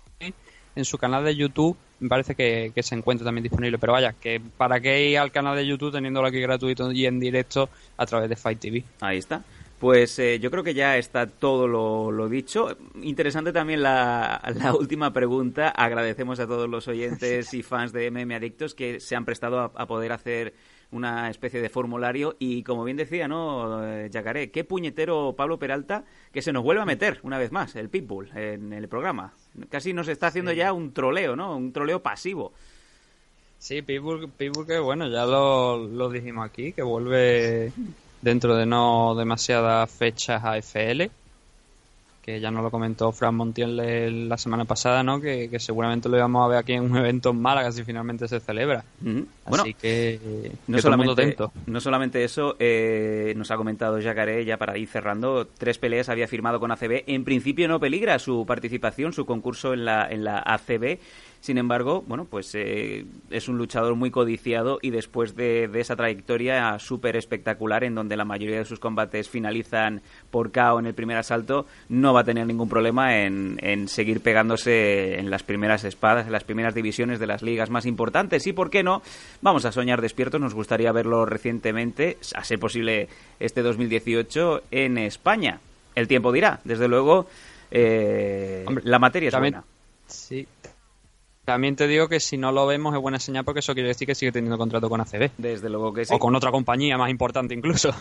en 0.76 0.86
su 0.86 0.98
canal 0.98 1.24
de 1.26 1.36
YouTube 1.36 1.78
me 2.02 2.10
parece 2.10 2.34
que, 2.36 2.72
que 2.74 2.84
se 2.84 2.96
encuentra 2.96 3.26
también 3.26 3.44
disponible. 3.44 3.78
Pero 3.78 3.94
vaya, 3.94 4.14
que 4.14 4.42
para 4.58 4.80
qué 4.82 5.10
ir 5.10 5.20
al 5.20 5.32
canal 5.32 5.56
de 5.56 5.66
YouTube 5.66 5.92
teniéndolo 5.92 6.28
aquí 6.28 6.40
gratuito 6.42 6.92
y 6.92 7.06
en 7.06 7.20
directo 7.20 7.70
a 7.96 8.06
través 8.06 8.28
de 8.28 8.36
Fight 8.36 8.60
TV. 8.60 8.84
Ahí 9.00 9.20
está. 9.20 9.44
Pues 9.80 10.20
eh, 10.20 10.40
yo 10.40 10.52
creo 10.52 10.64
que 10.64 10.76
ya 10.76 10.98
está 10.98 11.28
todo 11.28 11.68
lo, 11.68 12.12
lo 12.12 12.28
dicho. 12.30 12.78
Interesante 13.02 13.52
también 13.52 13.82
la, 13.82 14.42
la 14.56 14.74
última 14.76 15.14
pregunta. 15.14 15.70
Agradecemos 15.70 16.40
a 16.40 16.48
todos 16.48 16.70
los 16.70 16.88
oyentes 16.88 17.54
y 17.56 17.64
fans 17.64 17.92
de 17.92 18.10
MM 18.12 18.34
Adictos 18.34 18.76
que 18.76 19.00
se 19.00 19.16
han 19.16 19.26
prestado 19.26 19.60
a, 19.60 19.72
a 19.76 19.86
poder 19.88 20.12
hacer 20.12 20.54
una 20.91 21.30
especie 21.30 21.62
de 21.62 21.69
formulario 21.69 22.36
y 22.39 22.63
como 22.63 22.84
bien 22.84 22.97
decía, 22.97 23.27
¿no, 23.27 23.86
eh, 23.86 24.10
Yacaré? 24.12 24.51
Qué 24.51 24.63
puñetero 24.63 25.34
Pablo 25.36 25.58
Peralta 25.58 26.04
que 26.32 26.41
se 26.41 26.51
nos 26.51 26.63
vuelve 26.63 26.82
a 26.82 26.86
meter 26.86 27.19
una 27.23 27.38
vez 27.38 27.51
más 27.51 27.75
el 27.75 27.89
Pitbull 27.89 28.30
en 28.36 28.73
el 28.73 28.88
programa. 28.88 29.34
Casi 29.69 29.93
nos 29.93 30.08
está 30.08 30.27
haciendo 30.27 30.51
ya 30.51 30.73
un 30.73 30.93
troleo, 30.93 31.36
¿no? 31.36 31.56
Un 31.56 31.71
troleo 31.71 32.01
pasivo. 32.01 32.54
Sí, 33.58 33.82
Pitbull, 33.82 34.30
Pitbull 34.30 34.65
que 34.65 34.80
bueno, 34.80 35.08
ya 35.08 35.25
lo, 35.25 35.77
lo 35.88 36.10
dijimos 36.10 36.45
aquí, 36.45 36.73
que 36.73 36.82
vuelve 36.82 37.71
dentro 38.21 38.56
de 38.56 38.65
no 38.65 39.15
demasiadas 39.15 39.89
fechas 39.89 40.43
a 40.43 40.58
FL, 40.58 41.10
que 42.22 42.40
ya 42.40 42.52
nos 42.52 42.62
lo 42.64 42.70
comentó 42.70 43.12
Fran 43.12 43.34
Montiel 43.36 43.80
el- 43.80 44.30
la 44.30 44.38
semana 44.38 44.66
pasada, 44.66 45.02
¿no? 45.04 45.20
Que, 45.20 45.50
que 45.50 45.60
seguramente 45.60 46.08
lo 46.08 46.18
íbamos 46.18 46.46
a 46.46 46.48
ver 46.50 46.58
aquí 46.60 46.74
en 46.74 46.84
un 46.84 46.96
evento 46.98 47.32
en 47.32 47.42
Málaga 47.42 47.72
si 47.72 47.84
finalmente 47.84 48.28
se 48.28 48.40
celebra. 48.40 48.84
Así 49.00 49.26
Bueno, 49.48 49.64
que, 49.64 50.20
eh, 50.24 50.52
No 50.68 50.76
que 50.78 50.82
solamente, 50.84 51.36
no 51.66 51.82
solamente 51.82 52.24
eso, 52.24 52.56
eh, 52.60 53.34
nos 53.36 53.50
ha 53.50 53.58
comentado 53.58 54.00
Jacaré, 54.02 54.46
ya 54.46 54.58
para 54.58 54.78
ir 54.78 54.88
cerrando, 54.88 55.48
tres 55.48 55.78
peleas 55.80 56.10
había 56.10 56.28
firmado 56.28 56.60
con 56.60 56.72
ACB. 56.72 57.04
En 57.08 57.24
principio 57.24 57.68
no 57.68 57.80
peligra 57.80 58.20
su 58.20 58.46
participación, 58.46 59.14
su 59.14 59.26
concurso 59.26 59.74
en 59.74 59.86
la, 59.86 60.08
en 60.10 60.24
la 60.24 60.40
ACB. 60.46 61.00
Sin 61.41 61.58
embargo, 61.58 62.04
bueno, 62.08 62.25
pues 62.25 62.51
eh, 62.54 63.04
es 63.32 63.49
un 63.49 63.58
luchador 63.58 63.95
muy 63.95 64.12
codiciado 64.12 64.77
y 64.80 64.91
después 64.91 65.36
de, 65.36 65.67
de 65.67 65.80
esa 65.82 65.95
trayectoria 65.95 66.77
súper 66.77 67.17
espectacular 67.17 67.84
en 67.84 67.95
donde 67.95 68.15
la 68.15 68.25
mayoría 68.25 68.60
de 68.60 68.65
sus 68.65 68.77
combates 68.80 69.27
finalizan 69.27 70.01
por 70.30 70.51
KO 70.51 70.77
en 70.80 70.86
el 70.86 70.93
primer 70.93 71.17
asalto, 71.17 71.65
no 71.89 72.13
va 72.13 72.19
a 72.19 72.23
tener 72.23 72.45
ningún 72.45 72.69
problema 72.69 73.17
en, 73.23 73.58
en 73.63 73.88
seguir 73.88 74.21
pegándose 74.21 75.17
en 75.17 75.32
las 75.32 75.41
primeras 75.41 75.84
espadas, 75.84 76.27
en 76.27 76.32
las 76.32 76.43
primeras 76.43 76.75
divisiones 76.75 77.19
de 77.19 77.25
las 77.25 77.41
ligas 77.41 77.71
más 77.71 77.88
importantes. 77.88 78.45
Y 78.45 78.54
por 78.54 78.69
qué 78.69 78.84
no, 78.84 79.01
vamos 79.41 79.65
a 79.65 79.71
soñar 79.71 79.99
despiertos, 79.99 80.39
nos 80.39 80.54
gustaría 80.54 80.91
verlo 80.91 81.25
recientemente, 81.25 82.17
a 82.36 82.43
ser 82.43 82.60
posible 82.60 83.10
este 83.39 83.63
2018 83.63 84.62
en 84.69 84.99
España. 84.99 85.60
El 85.95 86.08
tiempo 86.08 86.32
dirá, 86.32 86.60
desde 86.65 86.88
luego, 86.88 87.25
eh, 87.71 88.63
Hombre, 88.67 88.84
la 88.86 88.99
materia 88.99 89.30
es 89.30 89.32
también- 89.34 89.54
buena. 89.56 89.65
Sí. 90.06 90.47
También 91.45 91.75
te 91.75 91.88
digo 91.88 92.08
que 92.08 92.19
si 92.19 92.38
no 92.38 92.51
lo 92.51 92.67
vemos 92.67 92.93
es 92.93 93.01
buena 93.01 93.19
señal 93.19 93.43
porque 93.43 93.62
eso 93.62 93.73
quiere 93.73 93.89
decir 93.89 94.06
que 94.08 94.15
sigue 94.15 94.32
teniendo 94.32 94.58
contrato 94.58 94.89
con 94.89 95.01
ACB. 95.01 95.32
Desde 95.38 95.69
luego 95.69 95.93
que 95.93 96.06
sí. 96.06 96.13
O 96.13 96.19
con 96.19 96.36
otra 96.36 96.51
compañía 96.51 96.97
más 96.97 97.10
importante 97.10 97.54
incluso. 97.54 97.93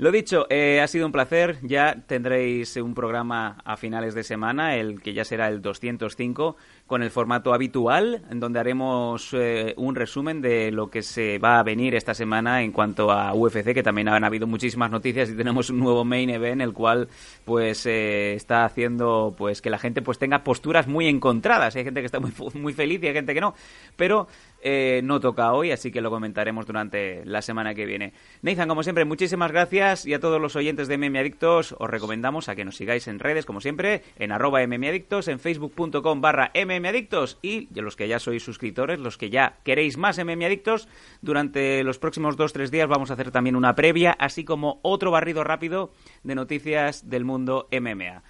Lo 0.00 0.12
dicho, 0.12 0.46
eh, 0.48 0.80
ha 0.80 0.86
sido 0.86 1.06
un 1.06 1.12
placer. 1.12 1.58
Ya 1.62 2.04
tendréis 2.06 2.76
un 2.76 2.94
programa 2.94 3.58
a 3.64 3.76
finales 3.76 4.14
de 4.14 4.22
semana, 4.22 4.76
el 4.76 5.02
que 5.02 5.12
ya 5.12 5.24
será 5.24 5.48
el 5.48 5.60
205, 5.60 6.56
con 6.86 7.02
el 7.02 7.10
formato 7.10 7.52
habitual, 7.52 8.22
en 8.30 8.38
donde 8.38 8.60
haremos 8.60 9.30
eh, 9.32 9.74
un 9.76 9.96
resumen 9.96 10.40
de 10.40 10.70
lo 10.70 10.88
que 10.88 11.02
se 11.02 11.40
va 11.40 11.58
a 11.58 11.64
venir 11.64 11.96
esta 11.96 12.14
semana 12.14 12.62
en 12.62 12.70
cuanto 12.70 13.10
a 13.10 13.34
UFC, 13.34 13.74
que 13.74 13.82
también 13.82 14.08
han 14.08 14.22
habido 14.22 14.46
muchísimas 14.46 14.88
noticias 14.92 15.30
y 15.30 15.34
tenemos 15.34 15.68
un 15.68 15.80
nuevo 15.80 16.04
main 16.04 16.30
event, 16.30 16.62
el 16.62 16.72
cual 16.72 17.08
pues 17.44 17.84
eh, 17.86 18.34
está 18.34 18.64
haciendo 18.64 19.34
pues 19.36 19.60
que 19.60 19.68
la 19.68 19.78
gente 19.78 20.00
pues 20.00 20.16
tenga 20.16 20.44
posturas 20.44 20.86
muy 20.86 21.08
encontradas. 21.08 21.74
Hay 21.74 21.82
gente 21.82 22.00
que 22.02 22.06
está 22.06 22.20
muy, 22.20 22.30
muy 22.54 22.72
feliz 22.72 23.02
y 23.02 23.08
hay 23.08 23.14
gente 23.14 23.34
que 23.34 23.40
no. 23.40 23.52
Pero 23.96 24.28
eh, 24.60 25.00
no 25.04 25.20
toca 25.20 25.52
hoy, 25.52 25.70
así 25.70 25.90
que 25.90 26.00
lo 26.00 26.10
comentaremos 26.10 26.66
durante 26.66 27.24
la 27.24 27.42
semana 27.42 27.74
que 27.74 27.86
viene. 27.86 28.12
Nathan, 28.42 28.68
como 28.68 28.82
siempre, 28.82 29.04
muchísimas 29.04 29.52
gracias 29.52 30.06
y 30.06 30.14
a 30.14 30.20
todos 30.20 30.40
los 30.40 30.56
oyentes 30.56 30.88
de 30.88 30.98
MM 30.98 31.16
Adictos 31.18 31.74
os 31.78 31.88
recomendamos 31.88 32.48
a 32.48 32.56
que 32.56 32.64
nos 32.64 32.76
sigáis 32.76 33.08
en 33.08 33.18
redes, 33.18 33.46
como 33.46 33.60
siempre, 33.60 34.02
en 34.18 34.32
arroba 34.32 34.66
mmadictos, 34.66 35.28
en 35.28 35.38
facebook.com 35.38 36.20
barra 36.20 36.50
mmadictos 36.54 37.38
y 37.42 37.68
los 37.80 37.96
que 37.96 38.08
ya 38.08 38.18
sois 38.18 38.42
suscriptores, 38.42 38.98
los 38.98 39.18
que 39.18 39.30
ya 39.30 39.58
queréis 39.64 39.96
más 39.96 40.18
MM 40.18 40.44
Adictos, 40.44 40.88
durante 41.22 41.82
los 41.84 41.98
próximos 41.98 42.36
dos 42.36 42.52
tres 42.52 42.70
días 42.70 42.88
vamos 42.88 43.10
a 43.10 43.14
hacer 43.14 43.30
también 43.30 43.56
una 43.56 43.74
previa, 43.74 44.12
así 44.12 44.44
como 44.44 44.80
otro 44.82 45.10
barrido 45.10 45.44
rápido 45.44 45.92
de 46.22 46.34
noticias 46.34 47.08
del 47.08 47.24
mundo 47.24 47.68
MMA. 47.72 48.22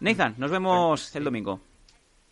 Nathan, 0.00 0.34
nos 0.38 0.50
vemos 0.50 1.14
el 1.14 1.24
domingo. 1.24 1.71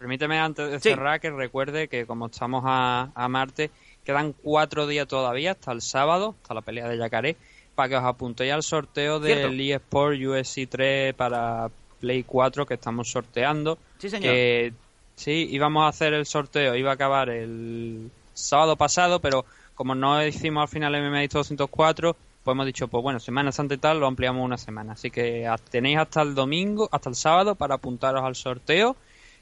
Permíteme 0.00 0.38
antes 0.40 0.70
de 0.70 0.80
Sí. 0.80 0.88
cerrar 0.88 1.20
que 1.20 1.30
recuerde 1.30 1.86
que 1.86 2.06
como 2.06 2.26
estamos 2.26 2.64
a, 2.66 3.10
a 3.14 3.28
Marte, 3.28 3.70
quedan 4.02 4.32
cuatro 4.32 4.86
días 4.86 5.06
todavía 5.06 5.50
hasta 5.50 5.72
el 5.72 5.82
sábado, 5.82 6.34
hasta 6.40 6.54
la 6.54 6.62
pelea 6.62 6.88
de 6.88 6.96
Yacaré, 6.96 7.36
para 7.74 7.90
que 7.90 7.96
os 7.96 8.04
apuntéis 8.04 8.50
al 8.54 8.62
sorteo 8.62 9.22
Cierto. 9.22 9.48
del 9.48 9.60
eSport 9.60 10.18
USC 10.18 10.66
3 10.70 11.12
para 11.12 11.68
Play 12.00 12.22
4 12.22 12.64
que 12.64 12.74
estamos 12.74 13.10
sorteando. 13.10 13.76
Sí, 13.98 14.08
señor. 14.08 14.32
Que, 14.32 14.72
sí, 15.16 15.48
íbamos 15.50 15.84
a 15.84 15.88
hacer 15.88 16.14
el 16.14 16.24
sorteo, 16.24 16.74
iba 16.76 16.92
a 16.92 16.94
acabar 16.94 17.28
el 17.28 18.10
sábado 18.32 18.76
pasado, 18.76 19.20
pero 19.20 19.44
como 19.74 19.94
no 19.94 20.26
hicimos 20.26 20.62
al 20.62 20.68
final 20.68 20.94
el 20.94 21.02
MMA 21.10 21.26
204, 21.28 22.16
pues 22.42 22.54
hemos 22.54 22.64
dicho, 22.64 22.88
pues 22.88 23.02
bueno, 23.02 23.20
Semana 23.20 23.52
Santa 23.52 23.74
y 23.74 23.76
tal, 23.76 24.00
lo 24.00 24.06
ampliamos 24.06 24.42
una 24.42 24.56
semana. 24.56 24.94
Así 24.94 25.10
que 25.10 25.46
tenéis 25.70 25.98
hasta 25.98 26.22
el 26.22 26.34
domingo, 26.34 26.88
hasta 26.90 27.10
el 27.10 27.16
sábado 27.16 27.54
para 27.54 27.74
apuntaros 27.74 28.24
al 28.24 28.34
sorteo 28.34 28.96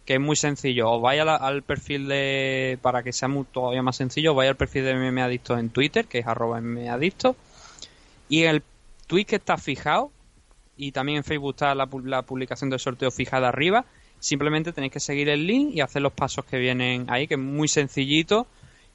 que 0.09 0.15
es 0.15 0.21
muy 0.21 0.37
sencillo. 0.37 0.91
Os 0.91 1.03
vais 1.03 1.23
la- 1.23 1.37
al 1.37 1.63
perfil 1.63 2.09
de, 2.09 2.79
para 2.81 3.03
que 3.03 3.13
sea 3.13 3.29
muy- 3.29 3.45
todavía 3.45 3.83
más 3.83 3.97
sencillo, 3.97 4.31
os 4.31 4.37
vais 4.39 4.49
al 4.49 4.57
perfil 4.57 4.85
de 4.85 4.95
MMA 4.95 5.27
Adictos 5.27 5.59
en 5.61 5.69
Twitter, 5.69 6.07
que 6.07 6.21
es 6.21 6.27
arroba 6.27 6.63
MMA 6.63 6.95
Adictos, 6.95 7.37
y 8.31 8.45
el 8.45 8.63
tweet 9.07 9.27
que 9.27 9.37
está 9.37 9.59
fijado, 9.59 10.11
y 10.79 10.93
también 10.93 11.19
en 11.19 11.25
Facebook 11.25 11.51
está 11.57 11.75
la, 11.75 11.87
la 12.05 12.23
publicación 12.23 12.71
del 12.71 12.79
sorteo 12.79 13.11
fijada 13.11 13.49
arriba, 13.49 13.85
simplemente 14.19 14.73
tenéis 14.73 14.95
que 14.95 15.01
seguir 15.01 15.29
el 15.29 15.47
link 15.47 15.75
y 15.75 15.83
hacer 15.83 16.01
los 16.01 16.15
pasos 16.15 16.47
que 16.47 16.57
vienen 16.57 17.05
ahí, 17.11 17.27
que 17.29 17.35
es 17.35 17.41
muy 17.41 17.69
sencillito, 17.69 18.47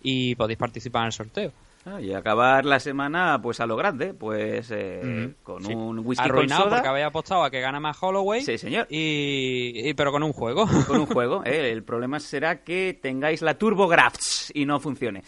y 0.01 0.33
podéis 0.33 0.57
participar 0.57 1.03
en 1.03 1.05
el 1.05 1.13
sorteo. 1.13 1.51
Ah, 1.85 1.99
Y 1.99 2.13
acabar 2.13 2.63
la 2.65 2.79
semana 2.79 3.39
pues 3.41 3.59
a 3.59 3.65
lo 3.65 3.75
grande, 3.75 4.13
pues 4.13 4.71
eh, 4.71 5.33
con 5.43 5.63
Sí. 5.65 5.73
un 5.73 5.99
whisky 5.99 6.23
con 6.23 6.31
Arruinado 6.37 6.63
soda. 6.63 6.75
porque 6.77 6.87
habéis 6.87 7.05
apostado 7.07 7.43
a 7.43 7.51
que 7.51 7.59
gana 7.59 7.79
más 7.81 7.97
Holloway, 8.01 8.41
Sí, 8.41 8.57
señor. 8.57 8.87
y, 8.89 9.89
y- 9.89 9.93
pero 9.93 10.11
con 10.13 10.23
un 10.23 10.31
juego. 10.31 10.65
Con 10.87 11.01
un 11.01 11.05
juego. 11.07 11.43
¿eh? 11.45 11.71
El 11.71 11.83
problema 11.83 12.19
será 12.21 12.63
que 12.63 12.97
tengáis 13.01 13.41
la 13.41 13.57
TurboGrafx 13.57 14.51
y 14.55 14.65
no 14.65 14.79
funcione. 14.79 15.23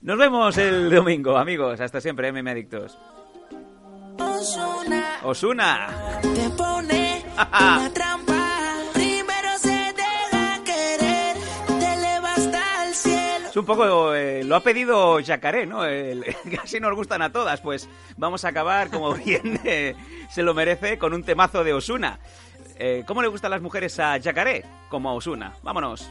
Nos 0.00 0.16
vemos 0.18 0.56
el 0.58 0.88
domingo, 0.90 1.36
amigos. 1.36 1.78
Hasta 1.80 2.00
siempre, 2.00 2.28
MM 2.32 2.50
Adictos. 2.50 2.98
Osuna 4.18 5.18
Osuna. 5.22 6.20
te 6.22 6.50
pone 6.50 7.24
una 7.36 7.90
trampa. 7.92 8.43
Es 13.54 13.58
un 13.58 13.66
poco, 13.66 14.12
eh, 14.16 14.42
lo 14.42 14.56
ha 14.56 14.64
pedido 14.64 15.20
Jacaré, 15.24 15.64
¿no? 15.64 15.82
Casi 16.56 16.80
nos 16.80 16.92
gustan 16.96 17.22
a 17.22 17.30
todas, 17.30 17.60
pues 17.60 17.88
vamos 18.16 18.44
a 18.44 18.48
acabar, 18.48 18.90
como 18.90 19.14
bien 19.14 19.60
eh, 19.64 19.94
se 20.28 20.42
lo 20.42 20.54
merece, 20.54 20.98
con 20.98 21.14
un 21.14 21.22
temazo 21.22 21.62
de 21.62 21.72
Osuna. 21.72 22.18
Eh, 22.80 23.04
¿Cómo 23.06 23.22
le 23.22 23.28
gustan 23.28 23.52
las 23.52 23.62
mujeres 23.62 24.00
a 24.00 24.16
Yacaré? 24.16 24.64
Como 24.88 25.08
a 25.08 25.12
Osuna. 25.12 25.54
Vámonos. 25.62 26.10